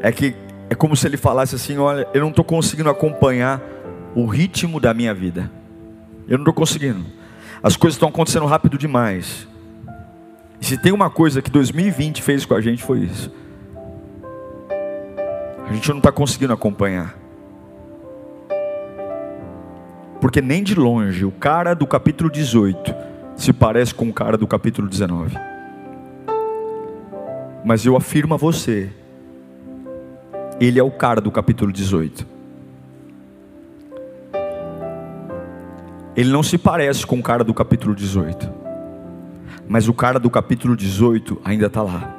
[0.00, 0.34] é que
[0.68, 3.60] é como se ele falasse assim: olha, eu não estou conseguindo acompanhar
[4.14, 5.50] o ritmo da minha vida.
[6.26, 7.04] Eu não estou conseguindo.
[7.62, 9.46] As coisas estão acontecendo rápido demais.
[10.60, 13.30] E se tem uma coisa que 2020 fez com a gente foi isso.
[15.68, 17.16] A gente não está conseguindo acompanhar.
[20.20, 22.94] Porque nem de longe o cara do capítulo 18
[23.36, 25.36] se parece com o cara do capítulo 19.
[27.64, 28.90] Mas eu afirmo a você,
[30.60, 32.26] ele é o cara do capítulo 18.
[36.16, 38.48] Ele não se parece com o cara do capítulo 18.
[39.66, 42.14] Mas o cara do capítulo 18 ainda está lá.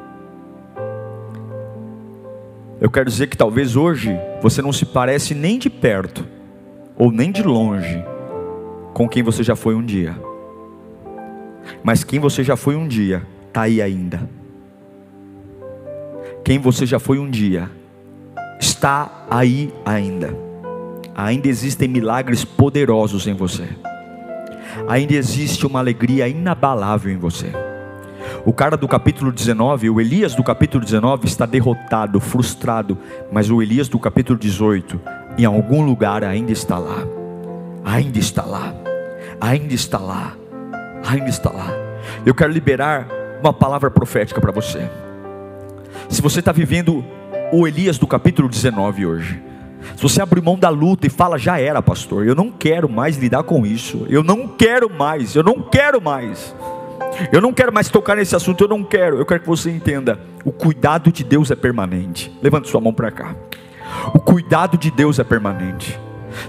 [2.82, 6.28] Eu quero dizer que talvez hoje você não se parece nem de perto,
[6.98, 8.04] ou nem de longe,
[8.94, 10.16] com quem você já foi um dia.
[11.82, 14.30] Mas quem você já foi um dia, está aí ainda.
[16.44, 17.72] Quem você já foi um dia,
[18.60, 20.36] está aí ainda.
[21.16, 23.68] Ainda existem milagres poderosos em você.
[24.88, 27.52] Ainda existe uma alegria inabalável em você.
[28.46, 32.98] O cara do capítulo 19, o Elias do capítulo 19 está derrotado, frustrado,
[33.32, 35.00] mas o Elias do capítulo 18,
[35.38, 37.04] em algum lugar ainda está lá.
[37.84, 38.74] Ainda está lá.
[39.40, 40.36] Ainda está lá.
[41.08, 41.72] Ainda está lá.
[42.26, 43.08] Eu quero liberar
[43.42, 44.90] uma palavra profética para você.
[46.10, 47.06] Se você está vivendo
[47.52, 49.42] o Elias do capítulo 19 hoje.
[49.96, 53.18] Se você abrir mão da luta e fala, já era, pastor, eu não quero mais
[53.18, 56.56] lidar com isso, eu não quero mais, eu não quero mais,
[57.32, 60.20] eu não quero mais tocar nesse assunto, eu não quero, eu quero que você entenda:
[60.44, 62.36] o cuidado de Deus é permanente.
[62.42, 63.36] Levante sua mão para cá.
[64.14, 66.00] O cuidado de Deus é permanente.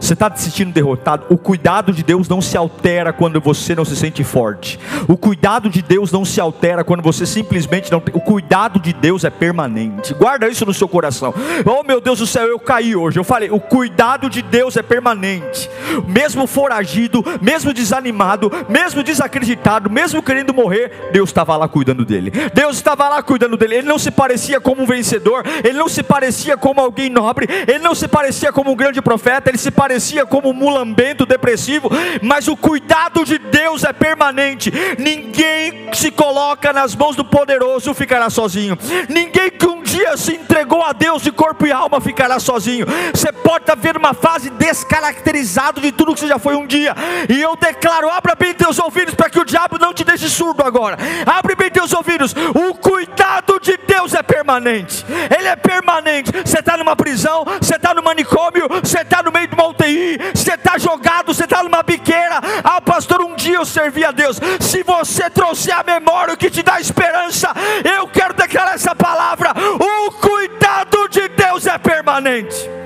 [0.00, 1.26] Você está se sentindo derrotado?
[1.28, 4.78] O cuidado de Deus não se altera quando você não se sente forte.
[5.08, 8.14] O cuidado de Deus não se altera quando você simplesmente não tem.
[8.14, 10.14] O cuidado de Deus é permanente.
[10.14, 11.34] Guarda isso no seu coração.
[11.64, 13.18] Oh meu Deus do céu, eu caí hoje.
[13.18, 15.68] Eu falei, o cuidado de Deus é permanente.
[16.06, 22.32] Mesmo foragido, mesmo desanimado, mesmo desacreditado, mesmo querendo morrer, Deus estava lá cuidando dele.
[22.54, 23.76] Deus estava lá cuidando dele.
[23.76, 27.78] Ele não se parecia como um vencedor, ele não se parecia como alguém nobre, ele
[27.78, 31.90] não se parecia como um grande profeta, ele se parecia como um mulambento depressivo,
[32.22, 34.72] mas o cuidado de Deus é permanente.
[34.98, 38.78] Ninguém se coloca nas mãos do poderoso ficará sozinho.
[39.08, 42.86] Ninguém um dia se entregou a Deus de corpo e alma ficará sozinho.
[43.14, 46.94] Você pode estar vendo uma fase descaracterizado de tudo que você já foi um dia.
[47.28, 50.62] E eu declaro: abra bem teus ouvidos para que o diabo não te deixe surdo
[50.64, 50.98] agora.
[51.24, 52.34] Abre bem teus ouvidos.
[52.54, 55.06] O cuidado de Deus é permanente.
[55.38, 56.32] Ele é permanente.
[56.44, 60.18] Você está numa prisão, você está no manicômio, você está no meio de uma UTI,
[60.34, 62.40] você está jogado, você está numa biqueira.
[62.64, 64.40] Ah, pastor, um dia eu servi a Deus.
[64.60, 67.52] Se você trouxer a memória o que te dá esperança,
[67.96, 72.76] eu quero declarar essa palavra: o cuidado de Deus é permanente.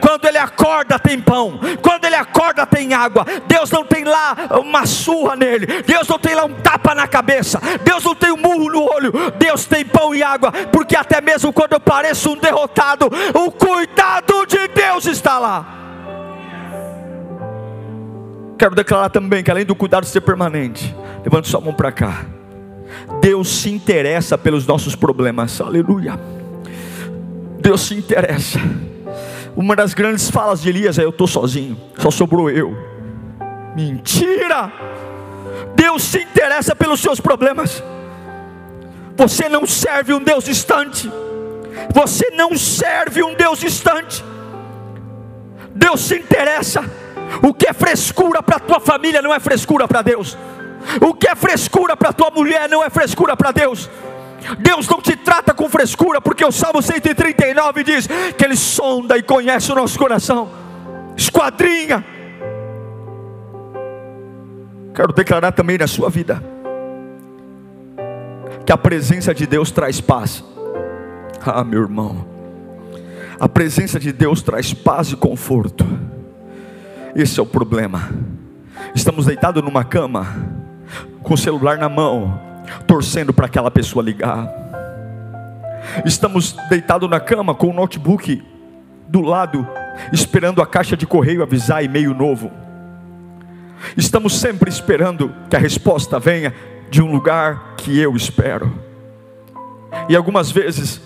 [0.00, 1.58] Quando ele acorda, tem pão.
[1.80, 3.24] Quando ele acorda, tem água.
[3.46, 5.82] Deus não tem lá uma surra nele.
[5.82, 7.60] Deus não tem lá um tapa na cabeça.
[7.84, 9.12] Deus não tem um murro no olho.
[9.38, 10.52] Deus tem pão e água.
[10.72, 15.78] Porque até mesmo quando eu pareço um derrotado, o cuidado de Deus está lá.
[18.58, 22.24] Quero declarar também que além do cuidado ser permanente, levante sua mão para cá.
[23.20, 25.60] Deus se interessa pelos nossos problemas.
[25.60, 26.18] Aleluia.
[27.60, 28.58] Deus se interessa.
[29.54, 32.76] Uma das grandes falas de Elias é: Eu estou sozinho, só sobrou eu.
[33.76, 34.72] Mentira!
[35.74, 37.82] Deus se interessa pelos seus problemas.
[39.16, 41.10] Você não serve um Deus distante.
[41.94, 44.24] Você não serve um Deus distante.
[45.74, 46.82] Deus se interessa.
[47.42, 50.36] O que é frescura para tua família não é frescura para Deus.
[51.00, 53.88] O que é frescura para tua mulher não é frescura para Deus.
[54.58, 59.22] Deus não te trata com frescura, porque o Salmo 139 diz que Ele sonda e
[59.22, 60.48] conhece o nosso coração,
[61.16, 62.04] esquadrinha.
[64.94, 66.42] Quero declarar também na sua vida
[68.66, 70.44] que a presença de Deus traz paz.
[71.44, 72.26] Ah, meu irmão,
[73.40, 75.84] a presença de Deus traz paz e conforto.
[77.14, 78.10] Esse é o problema.
[78.94, 80.26] Estamos deitados numa cama,
[81.22, 82.40] com o celular na mão,
[82.86, 84.48] torcendo para aquela pessoa ligar.
[86.04, 88.42] Estamos deitados na cama com o notebook
[89.08, 89.66] do lado,
[90.12, 92.50] esperando a caixa de correio avisar e-mail novo.
[93.96, 96.54] Estamos sempre esperando que a resposta venha
[96.90, 98.72] de um lugar que eu espero.
[100.08, 101.00] E algumas vezes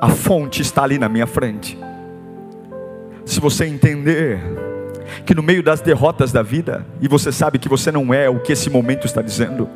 [0.00, 1.78] a fonte está ali na minha frente.
[3.24, 4.40] Se você entender
[5.24, 8.40] que no meio das derrotas da vida, e você sabe que você não é o
[8.40, 9.68] que esse momento está dizendo,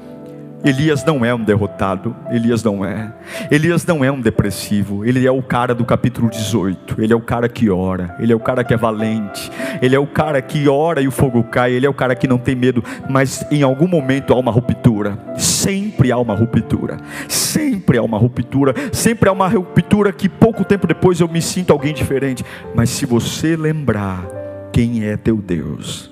[0.65, 3.13] Elias não é um derrotado, Elias não é.
[3.51, 7.03] Elias não é um depressivo, ele é o cara do capítulo 18.
[7.03, 9.99] Ele é o cara que ora, ele é o cara que é valente, ele é
[9.99, 12.55] o cara que ora e o fogo cai, ele é o cara que não tem
[12.55, 15.19] medo, mas em algum momento há uma ruptura.
[15.37, 16.99] Sempre há uma ruptura.
[17.29, 21.73] Sempre há uma ruptura, sempre há uma ruptura que pouco tempo depois eu me sinto
[21.73, 22.45] alguém diferente.
[22.75, 24.42] Mas se você lembrar
[24.73, 26.11] quem é teu Deus,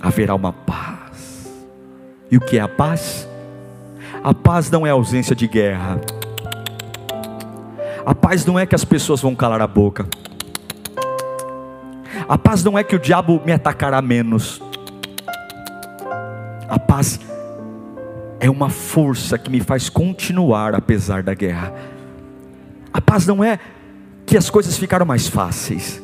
[0.00, 1.50] haverá uma paz.
[2.30, 3.26] E o que é a paz?
[4.22, 6.00] A paz não é ausência de guerra.
[8.04, 10.06] A paz não é que as pessoas vão calar a boca.
[12.28, 14.60] A paz não é que o diabo me atacará menos.
[16.68, 17.18] A paz
[18.38, 21.72] é uma força que me faz continuar apesar da guerra.
[22.92, 23.58] A paz não é
[24.26, 26.02] que as coisas ficaram mais fáceis.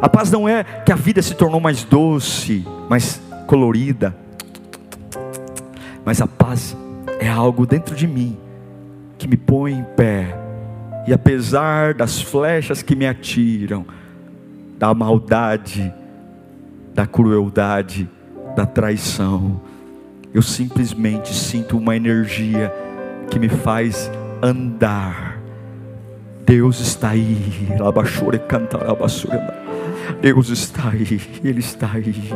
[0.00, 4.14] A paz não é que a vida se tornou mais doce, mais colorida.
[6.04, 6.76] Mas a paz
[7.18, 8.36] é algo dentro de mim
[9.18, 10.36] que me põe em pé.
[11.06, 13.84] E apesar das flechas que me atiram,
[14.78, 15.92] da maldade,
[16.94, 18.08] da crueldade,
[18.54, 19.60] da traição,
[20.32, 22.72] eu simplesmente sinto uma energia
[23.30, 25.38] que me faz andar.
[26.46, 27.68] Deus está aí.
[27.78, 28.80] Labachore cantar,
[30.20, 32.30] Deus está aí, Ele está aí.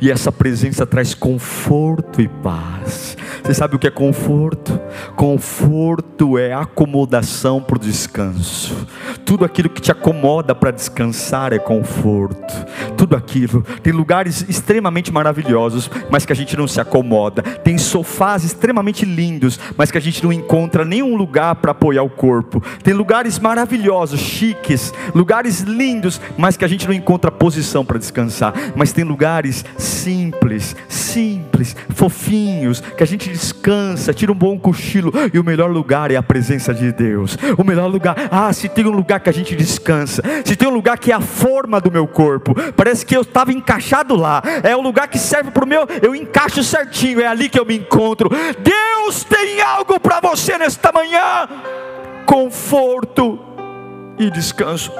[0.00, 3.16] E essa presença traz conforto e paz.
[3.42, 4.78] Você sabe o que é conforto?
[5.14, 8.86] Conforto é acomodação para o descanso.
[9.26, 12.54] Tudo aquilo que te acomoda para descansar é conforto.
[12.96, 13.62] Tudo aquilo.
[13.82, 17.42] Tem lugares extremamente maravilhosos, mas que a gente não se acomoda.
[17.42, 22.08] Tem sofás extremamente lindos, mas que a gente não encontra nenhum lugar para apoiar o
[22.08, 22.62] corpo.
[22.84, 28.54] Tem lugares maravilhosos, chiques, lugares lindos, mas que a gente não encontra posição para descansar.
[28.76, 35.38] Mas tem lugares simples, simples, fofinhos, que a gente descansa, tira um bom cochilo, e
[35.40, 37.36] o melhor lugar é a presença de Deus.
[37.58, 40.72] O melhor lugar, ah, se tem um lugar que a gente descansa, se tem um
[40.72, 44.74] lugar que é a forma do meu corpo, parece que eu estava encaixado lá, é
[44.76, 47.76] o lugar que serve para o meu, eu encaixo certinho, é ali que eu me
[47.76, 48.28] encontro.
[48.58, 51.48] Deus tem algo para você nesta manhã:
[52.24, 53.38] conforto
[54.18, 54.92] e descanso.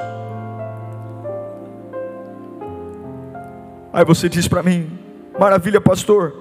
[3.91, 4.99] Aí você diz para mim:
[5.39, 6.33] maravilha, pastor.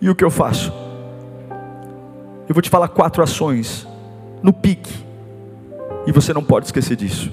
[0.00, 0.72] E o que eu faço?
[2.48, 3.86] Eu vou te falar quatro ações
[4.42, 5.03] no pique.
[6.06, 7.30] E você não pode esquecer disso.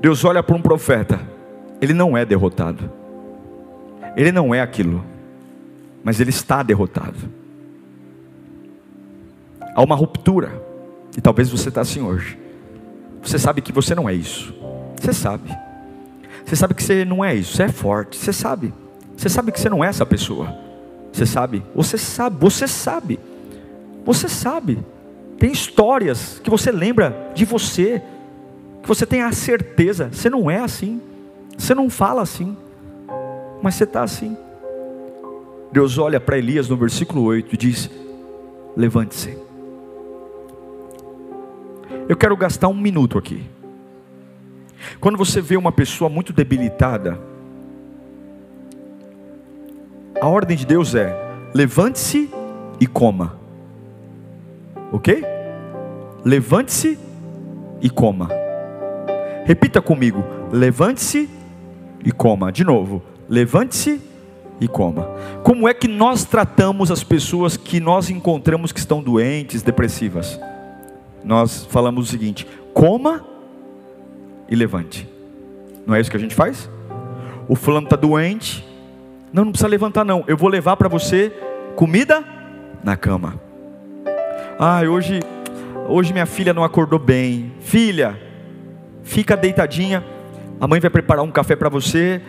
[0.00, 1.20] Deus olha para um profeta,
[1.80, 2.90] ele não é derrotado.
[4.16, 5.04] Ele não é aquilo,
[6.02, 7.16] mas ele está derrotado.
[9.74, 10.60] Há uma ruptura,
[11.16, 12.38] e talvez você está assim hoje.
[13.22, 14.54] Você sabe que você não é isso.
[15.00, 15.56] Você sabe.
[16.44, 17.56] Você sabe que você não é isso.
[17.56, 18.16] Você é forte.
[18.16, 18.72] Você sabe.
[19.16, 20.54] Você sabe que você não é essa pessoa.
[21.12, 21.62] Você sabe?
[21.74, 23.18] Você sabe, você sabe.
[24.04, 24.78] Você sabe.
[25.38, 28.02] Tem histórias que você lembra de você,
[28.82, 31.00] que você tem a certeza, você não é assim.
[31.56, 32.56] Você não fala assim,
[33.60, 34.36] mas você está assim.
[35.72, 37.90] Deus olha para Elias no versículo 8 e diz:
[38.76, 39.36] Levante-se.
[42.08, 43.44] Eu quero gastar um minuto aqui.
[45.00, 47.20] Quando você vê uma pessoa muito debilitada,
[50.20, 51.14] a ordem de Deus é:
[51.54, 52.30] levante-se
[52.80, 53.37] e coma.
[54.92, 55.24] Ok?
[56.24, 56.98] Levante-se
[57.80, 58.28] e coma.
[59.44, 61.28] Repita comigo: levante-se
[62.04, 62.50] e coma.
[62.50, 64.00] De novo: levante-se
[64.60, 65.08] e coma.
[65.42, 70.38] Como é que nós tratamos as pessoas que nós encontramos que estão doentes, depressivas?
[71.24, 73.24] Nós falamos o seguinte: coma
[74.48, 75.08] e levante.
[75.86, 76.68] Não é isso que a gente faz?
[77.48, 78.62] O fulano está doente,
[79.32, 80.24] não, não precisa levantar não.
[80.26, 81.32] Eu vou levar para você
[81.76, 82.24] comida
[82.82, 83.47] na cama.
[84.60, 85.20] Ah, hoje,
[85.88, 87.52] hoje minha filha não acordou bem.
[87.60, 88.20] Filha,
[89.04, 90.04] fica deitadinha.
[90.60, 92.20] A mãe vai preparar um café para você.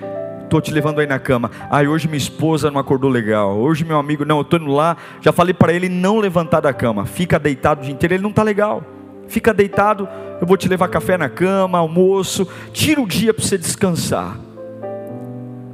[0.44, 1.50] Estou te levando aí na cama.
[1.72, 3.58] Ah, hoje minha esposa não acordou legal.
[3.58, 4.96] Hoje meu amigo, não, eu estou indo lá.
[5.22, 7.04] Já falei para ele não levantar da cama.
[7.08, 8.14] Fica deitado o dia inteiro.
[8.14, 8.84] Ele não está legal.
[9.28, 10.08] Fica deitado.
[10.40, 12.48] Eu vou te levar café na cama, almoço.
[12.72, 14.38] Tira o dia para você descansar.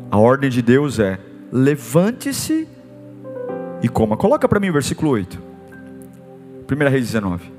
[0.10, 1.20] A ordem de Deus é:
[1.52, 2.66] levante-se
[3.84, 4.16] e coma.
[4.16, 5.55] Coloca para mim o versículo 8.
[6.70, 7.52] 1 Reis 19.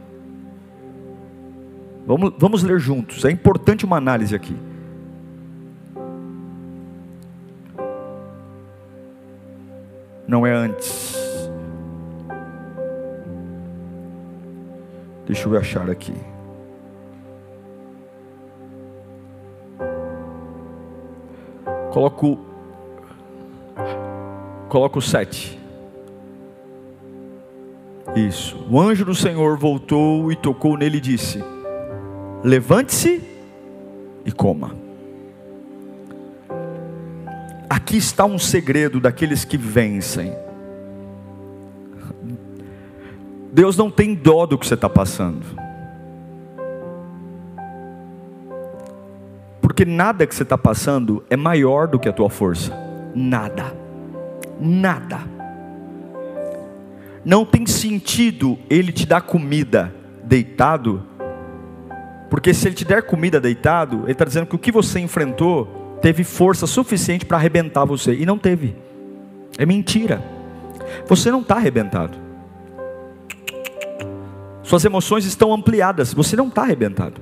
[2.06, 3.24] Vamos, vamos ler juntos.
[3.24, 4.56] É importante uma análise aqui.
[10.26, 11.16] Não é antes.
[15.26, 16.14] Deixa eu achar aqui.
[21.92, 22.38] Coloco.
[24.68, 25.55] Coloco sete.
[28.14, 28.56] Isso.
[28.70, 31.42] O anjo do Senhor voltou e tocou nele e disse:
[32.42, 33.22] Levante-se
[34.24, 34.74] e coma.
[37.68, 40.32] Aqui está um segredo daqueles que vencem.
[43.52, 45.46] Deus não tem dó do que você está passando.
[49.60, 52.72] Porque nada que você está passando é maior do que a tua força.
[53.14, 53.74] Nada.
[54.60, 55.35] Nada.
[57.26, 61.02] Não tem sentido ele te dar comida deitado,
[62.30, 65.98] porque se ele te der comida deitado, ele está dizendo que o que você enfrentou
[66.00, 68.76] teve força suficiente para arrebentar você, e não teve.
[69.58, 70.22] É mentira.
[71.08, 72.16] Você não está arrebentado.
[74.62, 77.20] Suas emoções estão ampliadas, você não está arrebentado.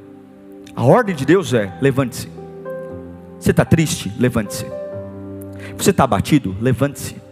[0.76, 2.28] A ordem de Deus é: levante-se.
[3.40, 4.12] Você está triste?
[4.18, 4.66] Levante-se.
[5.78, 6.55] Você está abatido?
[6.61, 7.23] Levante-se.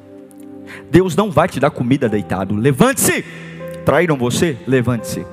[0.90, 2.54] Deus não vai te dar comida deitado.
[2.54, 3.24] Levante-se.
[3.84, 4.56] Traíram você?
[4.66, 5.26] Levante-se.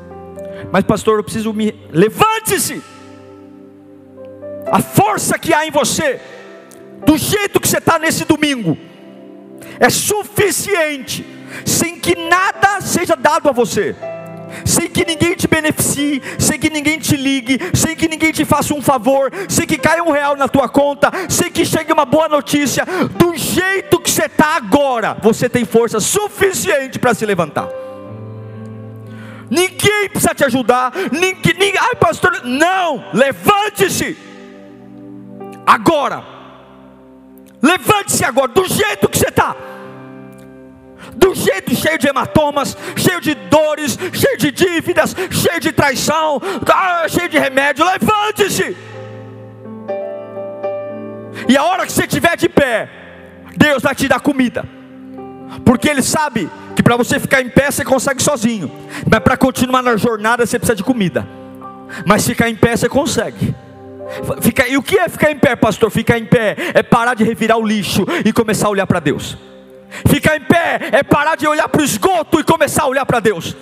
[0.72, 1.74] Mas, pastor, eu preciso me.
[1.92, 2.82] Levante-se.
[4.72, 6.20] A força que há em você,
[7.06, 8.78] do jeito que você está nesse domingo,
[9.80, 11.26] é suficiente,
[11.66, 13.96] sem que nada seja dado a você
[14.70, 18.72] sem que ninguém te beneficie, sem que ninguém te ligue, sem que ninguém te faça
[18.72, 22.30] um favor, sem que caia um real na tua conta, sem que chegue uma boa
[22.30, 27.68] notícia, do jeito que você está agora, você tem força suficiente para se levantar.
[29.50, 34.16] Ninguém precisa te ajudar, ninguém, ninguém ai pastor, não, levante-se,
[35.66, 36.24] agora,
[37.60, 39.56] levante-se agora, do jeito que você está
[41.20, 46.42] do jeito cheio de hematomas, cheio de dores, cheio de dívidas, cheio de traição,
[46.74, 47.86] ah, cheio de remédio.
[47.86, 48.76] Levante-se.
[51.48, 52.90] E a hora que você estiver de pé,
[53.56, 54.64] Deus vai te dar comida,
[55.66, 58.72] porque Ele sabe que para você ficar em pé você consegue sozinho,
[59.10, 61.28] mas para continuar na jornada você precisa de comida.
[62.06, 63.54] Mas ficar em pé você consegue.
[64.42, 65.90] Fica, e o que é ficar em pé, pastor?
[65.92, 69.38] Ficar em pé é parar de revirar o lixo e começar a olhar para Deus.
[70.08, 73.20] Ficar em pé é parar de olhar para o esgoto e começar a olhar para
[73.20, 73.56] Deus.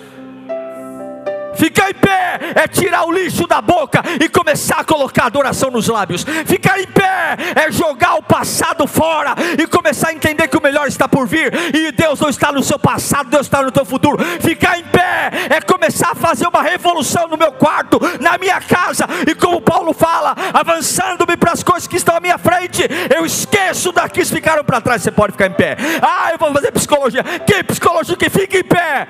[1.58, 5.88] Ficar em pé é tirar o lixo da boca e começar a colocar adoração nos
[5.88, 6.24] lábios.
[6.46, 10.86] Ficar em pé é jogar o passado fora e começar a entender que o melhor
[10.86, 14.22] está por vir e Deus não está no seu passado, Deus está no teu futuro.
[14.40, 19.06] Ficar em pé é começar a fazer uma revolução no meu quarto, na minha casa
[19.26, 23.90] e como Paulo fala, avançando-me para as coisas que estão à minha frente, eu esqueço
[23.92, 25.02] daqui que ficaram para trás.
[25.02, 25.76] Você pode ficar em pé.
[26.02, 27.22] Ah, eu vou fazer psicologia.
[27.22, 29.06] Que psicologia que fica em pé?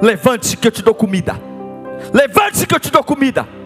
[0.00, 1.40] Levante-se que eu te dou comida.
[2.12, 3.57] Levante-se que eu te dou comida.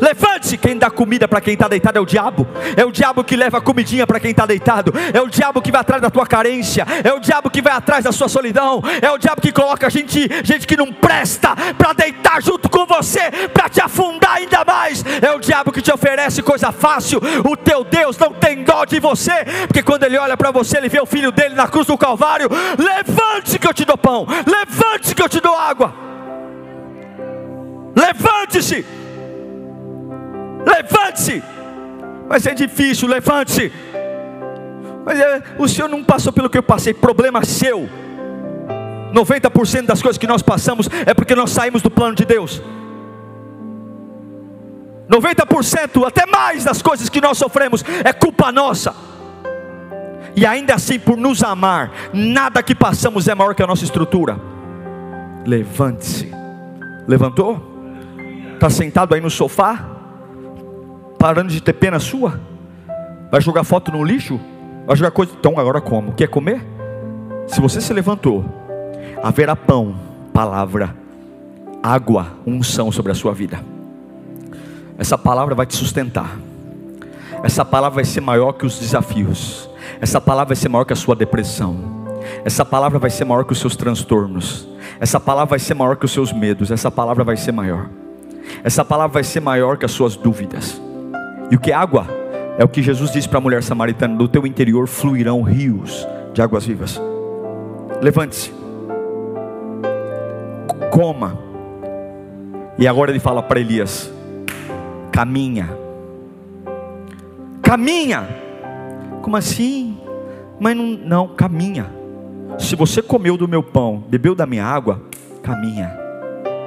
[0.00, 2.46] Levante-se, quem dá comida para quem está deitado é o diabo.
[2.76, 4.92] É o diabo que leva comidinha para quem está deitado.
[5.12, 6.86] É o diabo que vai atrás da tua carência.
[7.02, 8.82] É o diabo que vai atrás da sua solidão.
[9.00, 13.30] É o diabo que coloca gente, gente que não presta para deitar junto com você,
[13.52, 15.04] para te afundar ainda mais.
[15.22, 17.20] É o diabo que te oferece coisa fácil.
[17.44, 20.88] O teu Deus não tem dó de você, porque quando ele olha para você, ele
[20.88, 22.48] vê o filho dele na cruz do Calvário.
[22.78, 24.26] Levante-se que eu te dou pão.
[24.46, 25.94] Levante-se que eu te dou água.
[27.96, 29.05] Levante-se.
[30.66, 31.42] Levante-se.
[32.28, 33.72] Mas é difícil, levante-se.
[35.04, 37.88] Mas é, o senhor não passou pelo que eu passei, problema seu.
[39.14, 42.60] 90% das coisas que nós passamos é porque nós saímos do plano de Deus.
[45.08, 48.92] 90%, até mais das coisas que nós sofremos é culpa nossa.
[50.34, 54.38] E ainda assim, por nos amar, nada que passamos é maior que a nossa estrutura.
[55.46, 56.30] Levante-se.
[57.06, 57.62] Levantou?
[58.54, 59.95] Está sentado aí no sofá?
[61.18, 62.40] Parando de ter pena sua?
[63.30, 64.40] Vai jogar foto no lixo?
[64.86, 65.32] Vai jogar coisa.
[65.38, 66.12] Então agora como?
[66.12, 66.64] Quer comer?
[67.46, 68.44] Se você se levantou,
[69.22, 69.94] haverá pão,
[70.32, 70.94] palavra,
[71.82, 73.60] água, unção sobre a sua vida.
[74.98, 76.36] Essa palavra vai te sustentar.
[77.42, 79.68] Essa palavra vai ser maior que os desafios.
[80.00, 81.76] Essa palavra vai ser maior que a sua depressão.
[82.44, 84.66] Essa palavra vai ser maior que os seus transtornos.
[84.98, 86.70] Essa palavra vai ser maior que os seus medos.
[86.70, 87.88] Essa palavra vai ser maior.
[88.64, 90.80] Essa palavra vai ser maior que as suas dúvidas.
[91.50, 92.06] E o que é água?
[92.58, 96.42] É o que Jesus disse para a mulher samaritana: do teu interior fluirão rios de
[96.42, 97.00] águas vivas.
[98.02, 98.52] Levante-se,
[100.90, 101.38] coma.
[102.78, 104.10] E agora ele fala para Elias:
[105.12, 105.68] caminha,
[107.62, 108.26] caminha.
[109.22, 109.98] Como assim?
[110.58, 111.86] Mas não, não, caminha.
[112.58, 115.02] Se você comeu do meu pão, bebeu da minha água,
[115.42, 115.92] caminha.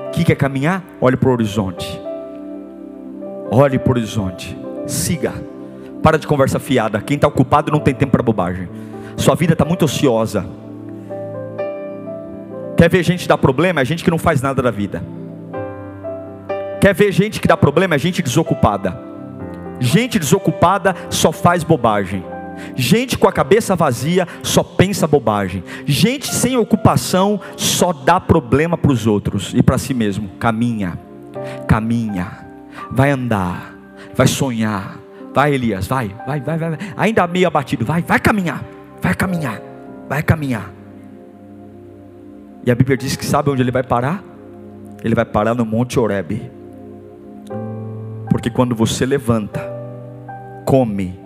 [0.07, 0.83] O que é caminhar?
[0.99, 1.99] Olhe para o horizonte.
[3.49, 4.55] Olhe para o horizonte
[4.89, 5.33] siga,
[6.01, 7.01] Para de conversa fiada.
[7.01, 8.69] Quem está ocupado não tem tempo para bobagem.
[9.17, 10.45] Sua vida está muito ociosa.
[12.77, 13.81] Quer ver gente dar problema?
[13.81, 15.03] É gente que não faz nada da vida.
[16.79, 17.95] Quer ver gente que dá problema?
[17.95, 18.97] É gente desocupada.
[19.79, 22.23] Gente desocupada só faz bobagem.
[22.75, 25.63] Gente com a cabeça vazia só pensa bobagem.
[25.85, 30.29] Gente sem ocupação só dá problema para os outros e para si mesmo.
[30.39, 30.97] Caminha,
[31.67, 32.45] caminha,
[32.89, 33.78] vai andar,
[34.19, 34.99] vai sonhar.
[35.33, 36.77] Vai, Elias, vai, vai, vai, vai.
[36.97, 38.61] Ainda meio abatido, vai, vai caminhar,
[39.01, 39.61] vai caminhar,
[40.09, 40.73] vai caminhar.
[42.65, 44.21] E a Bíblia diz que sabe onde ele vai parar?
[45.05, 46.51] Ele vai parar no Monte Oreb.
[48.29, 49.61] Porque quando você levanta,
[50.65, 51.17] come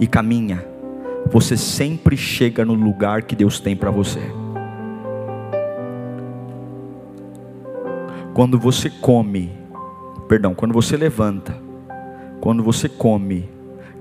[0.00, 0.66] e caminha,
[1.30, 4.20] você sempre chega no lugar que Deus tem para você.
[8.34, 9.52] Quando você come,
[10.26, 11.69] perdão, quando você levanta,
[12.40, 13.48] quando você come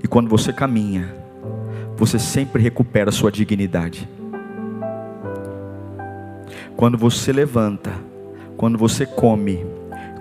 [0.02, 1.14] e quando você caminha,
[1.98, 4.08] você sempre recupera sua dignidade.
[6.78, 7.92] Quando você levanta,
[8.56, 9.66] quando você come,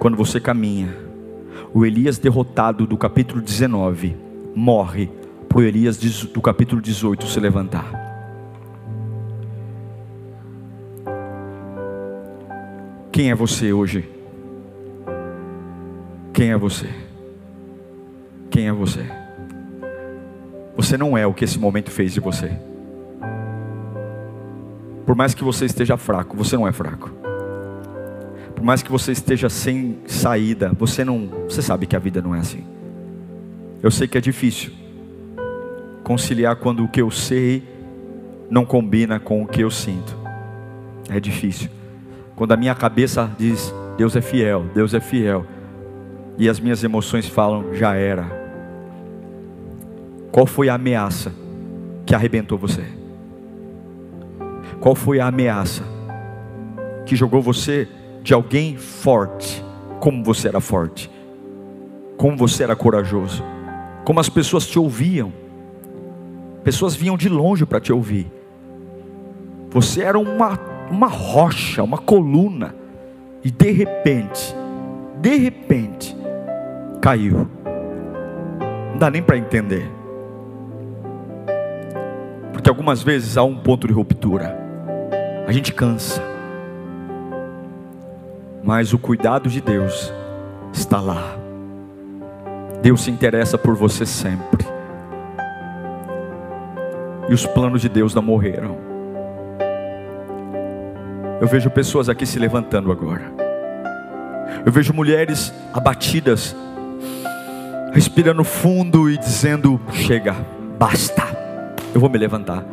[0.00, 0.96] quando você caminha,
[1.72, 4.16] o Elias derrotado do capítulo 19
[4.54, 5.08] morre
[5.48, 7.88] para o Elias do capítulo 18 se levantar.
[13.12, 14.08] Quem é você hoje?
[16.32, 17.07] Quem é você?
[18.50, 19.04] Quem é você?
[20.76, 22.50] Você não é o que esse momento fez de você.
[25.04, 27.10] Por mais que você esteja fraco, você não é fraco.
[28.54, 32.34] Por mais que você esteja sem saída, você não, você sabe que a vida não
[32.34, 32.64] é assim.
[33.82, 34.72] Eu sei que é difícil
[36.08, 37.62] conciliar quando o que eu sei
[38.50, 40.16] não combina com o que eu sinto.
[41.10, 41.68] É difícil.
[42.34, 45.44] Quando a minha cabeça diz Deus é fiel, Deus é fiel,
[46.38, 48.37] e as minhas emoções falam já era.
[50.30, 51.32] Qual foi a ameaça
[52.04, 52.84] que arrebentou você?
[54.80, 55.82] Qual foi a ameaça
[57.06, 57.88] que jogou você
[58.22, 59.64] de alguém forte,
[60.00, 61.10] como você era forte,
[62.16, 63.42] como você era corajoso,
[64.04, 65.32] como as pessoas te ouviam,
[66.62, 68.30] pessoas vinham de longe para te ouvir.
[69.70, 70.58] Você era uma,
[70.90, 72.74] uma rocha, uma coluna,
[73.42, 74.54] e de repente,
[75.20, 76.16] de repente,
[77.00, 77.48] caiu.
[78.90, 79.97] Não dá nem para entender.
[82.58, 84.58] Porque algumas vezes há um ponto de ruptura
[85.46, 86.20] a gente cansa,
[88.64, 90.12] mas o cuidado de Deus
[90.72, 91.36] está lá.
[92.82, 94.66] Deus se interessa por você sempre,
[97.28, 98.76] e os planos de Deus não morreram.
[101.40, 103.32] Eu vejo pessoas aqui se levantando agora.
[104.66, 106.56] Eu vejo mulheres abatidas,
[107.92, 110.34] respirando fundo e dizendo: Chega,
[110.76, 111.47] basta,
[111.94, 112.64] eu vou me levantar.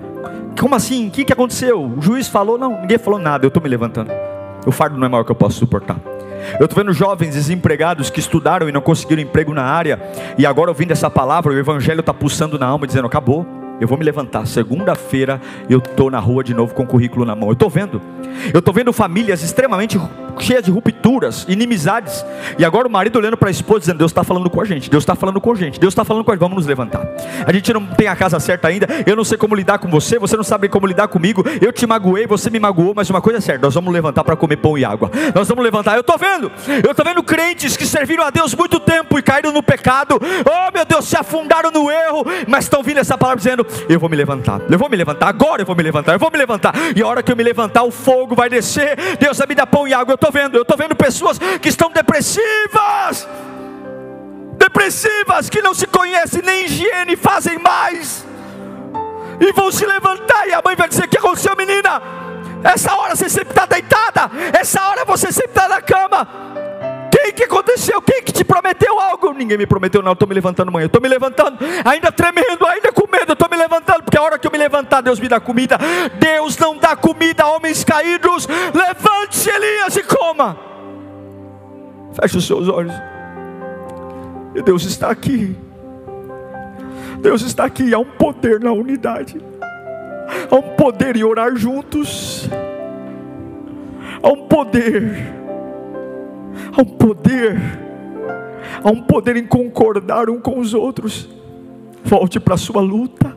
[0.59, 1.07] Como assim?
[1.07, 1.83] O que, que aconteceu?
[1.83, 2.57] O juiz falou?
[2.57, 4.11] Não, ninguém falou nada, eu estou me levantando.
[4.65, 5.97] O fardo não é maior que eu posso suportar.
[6.59, 9.99] Eu estou vendo jovens desempregados que estudaram e não conseguiram emprego na área,
[10.37, 13.45] e agora ouvindo essa palavra, o Evangelho está pulsando na alma, dizendo: acabou,
[13.79, 14.45] eu vou me levantar.
[14.45, 17.49] Segunda-feira eu estou na rua de novo com o currículo na mão.
[17.49, 18.01] Eu estou vendo.
[18.53, 19.97] Eu estou vendo famílias extremamente
[20.39, 22.25] cheias de rupturas, inimizades.
[22.57, 24.89] E agora o marido olhando para a esposa dizendo: Deus está falando com a gente,
[24.89, 27.05] Deus está falando com a gente, Deus está falando com a gente, vamos nos levantar.
[27.45, 30.19] A gente não tem a casa certa ainda, eu não sei como lidar com você,
[30.19, 33.39] você não sabe como lidar comigo, eu te magoei, você me magoou, mas uma coisa
[33.39, 35.11] é certa: nós vamos levantar para comer pão e água.
[35.33, 35.95] Nós vamos levantar.
[35.95, 36.51] Eu estou vendo,
[36.83, 40.71] eu estou vendo crentes que serviram a Deus muito tempo e caíram no pecado, oh
[40.73, 44.15] meu Deus, se afundaram no erro, mas estão vindo essa palavra dizendo: Eu vou me
[44.15, 47.01] levantar, eu vou me levantar, agora eu vou me levantar, eu vou me levantar, e
[47.01, 49.87] a hora que eu me levantar, o fogo vai descer, Deus vai me dar pão
[49.87, 50.13] e água.
[50.13, 53.27] Eu estou vendo, eu estou vendo pessoas que estão depressivas,
[54.57, 58.25] depressivas, que não se conhecem nem higiene, fazem mais,
[59.39, 62.01] e vão se levantar, e a mãe vai dizer: O que aconteceu, menina?
[62.63, 66.27] Essa hora você sempre está deitada, essa hora você sempre está na cama.
[67.25, 67.99] Quem que aconteceu?
[68.03, 69.33] Quem que te prometeu algo?
[69.33, 70.11] Ninguém me prometeu, não.
[70.11, 70.85] Estou me levantando amanhã.
[70.85, 73.33] Estou me levantando, ainda tremendo, ainda com medo.
[73.33, 75.79] Estou me levantando, porque a hora que eu me levantar, Deus me dá comida.
[76.19, 78.47] Deus não dá comida a homens caídos.
[78.47, 80.55] Levante-se, Elias, e coma.
[82.13, 82.93] Feche os seus olhos.
[84.53, 85.57] E Deus está aqui.
[87.21, 87.91] Deus está aqui.
[87.91, 89.41] Há um poder na unidade.
[90.51, 92.47] Há um poder em orar juntos.
[94.21, 95.44] Há um poder.
[96.71, 97.59] Há um poder.
[98.83, 101.29] Há um poder em concordar um com os outros.
[102.03, 103.35] Volte para a sua luta.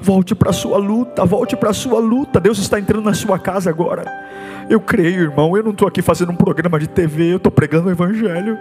[0.00, 2.40] Volte para a sua luta, volte para a sua luta.
[2.40, 4.04] Deus está entrando na sua casa agora.
[4.68, 5.56] Eu creio, irmão.
[5.56, 8.56] Eu não estou aqui fazendo um programa de TV, eu estou pregando o Evangelho.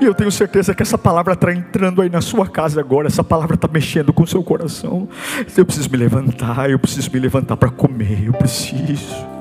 [0.00, 3.08] E eu tenho certeza que essa palavra está entrando aí na sua casa agora.
[3.08, 5.08] Essa palavra está mexendo com o seu coração.
[5.56, 9.31] Eu preciso me levantar, eu preciso me levantar para comer, eu preciso.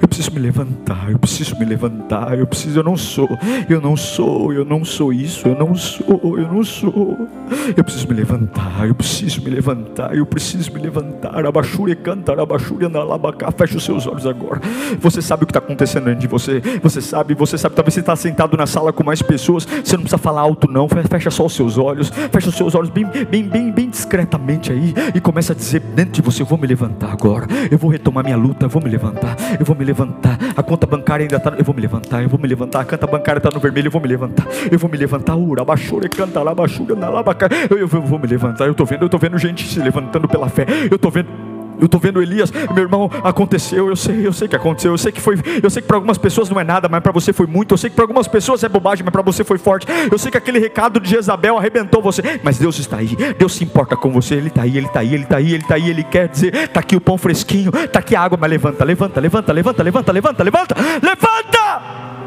[0.00, 3.28] Eu preciso me levantar, eu preciso me levantar, eu preciso, eu não sou,
[3.68, 7.28] eu não sou, eu não sou isso, eu não sou, eu não sou.
[7.76, 11.44] Eu preciso me levantar, eu preciso me levantar, eu preciso me levantar.
[11.46, 13.50] Abaixure cantar, abaixure andalabacá.
[13.52, 14.60] Feche os seus olhos agora.
[15.00, 16.60] Você sabe o que está acontecendo dentro de você.
[16.82, 19.64] Você sabe, você sabe, talvez você está sentado na sala com mais pessoas.
[19.64, 20.88] Você não precisa falar alto, não.
[20.88, 22.10] Fecha só os seus olhos.
[22.30, 24.94] Fecha os seus olhos bem, bem, bem, bem discretamente aí.
[25.14, 27.46] E começa a dizer dentro de você: Eu vou me levantar agora.
[27.70, 29.36] Eu vou retomar minha luta, eu vou me levantar.
[29.58, 30.38] Eu vou me levantar.
[30.56, 31.50] A conta bancária ainda está.
[31.50, 32.80] Eu vou me levantar, eu vou me levantar.
[32.80, 34.46] A conta bancária está no vermelho, eu vou me levantar.
[34.70, 35.36] Eu vou me levantar.
[35.36, 37.24] Ura, baixura, canta lá, baixura, na lá,
[37.70, 38.66] eu, eu vou me levantar.
[38.66, 40.66] Eu estou vendo, eu estou vendo gente se levantando pela fé.
[40.90, 41.49] Eu estou vendo
[41.80, 45.12] eu estou vendo Elias, meu irmão, aconteceu, eu sei, eu sei que aconteceu, eu sei
[45.12, 47.46] que foi, eu sei que para algumas pessoas não é nada, mas para você foi
[47.46, 49.86] muito, eu sei que para algumas pessoas é bobagem, mas para você foi forte.
[50.10, 53.64] Eu sei que aquele recado de Jezabel arrebentou você, mas Deus está aí, Deus se
[53.64, 55.90] importa com você, Ele está aí, Ele está aí, Ele está aí, Ele está aí,
[55.90, 59.20] Ele quer dizer, está aqui o pão fresquinho, está aqui a água, mas levanta, levanta,
[59.20, 61.10] levanta, levanta, levanta, levanta, levanta, levanta!
[61.10, 62.19] Uriacante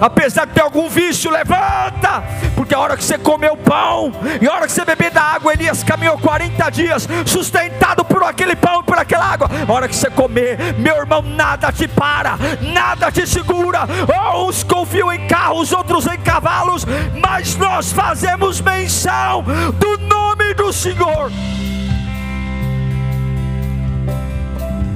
[0.00, 2.22] Apesar de ter algum vício, levanta.
[2.54, 5.52] Porque a hora que você comeu pão, e a hora que você beber da água,
[5.52, 9.48] Elias caminhou 40 dias, sustentado por aquele pão e por aquela água.
[9.66, 13.80] A hora que você comer, meu irmão, nada te para, nada te segura.
[14.08, 16.84] Oh, uns confiam em carros, outros em cavalos,
[17.20, 21.30] mas nós fazemos menção do nome do Senhor.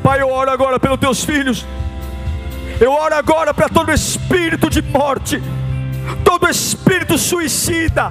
[0.03, 1.66] Pai, eu oro agora pelos teus filhos.
[2.81, 5.41] Eu oro agora para todo espírito de morte,
[6.24, 8.11] todo espírito suicida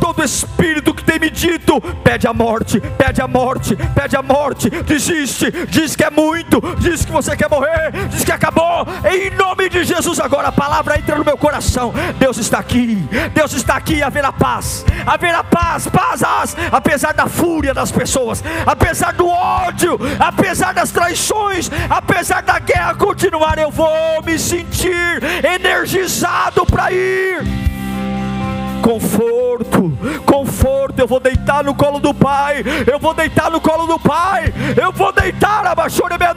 [0.00, 4.70] todo espírito que tem me dito, pede a morte, pede a morte, pede a morte,
[4.70, 9.68] desiste, diz que é muito, diz que você quer morrer, diz que acabou, em nome
[9.68, 11.92] de Jesus, agora a palavra entra no meu coração.
[12.18, 12.96] Deus está aqui,
[13.34, 19.12] Deus está aqui, haverá paz, haverá paz, paz, paz, apesar da fúria das pessoas, apesar
[19.12, 26.92] do ódio, apesar das traições, apesar da guerra continuar, eu vou me sentir energizado para
[26.92, 27.75] ir
[28.82, 29.92] conforto,
[30.24, 31.00] conforto.
[31.00, 34.92] Eu vou deitar no colo do Pai, eu vou deitar no colo do Pai, eu
[34.92, 36.34] vou deitar abaixo de minha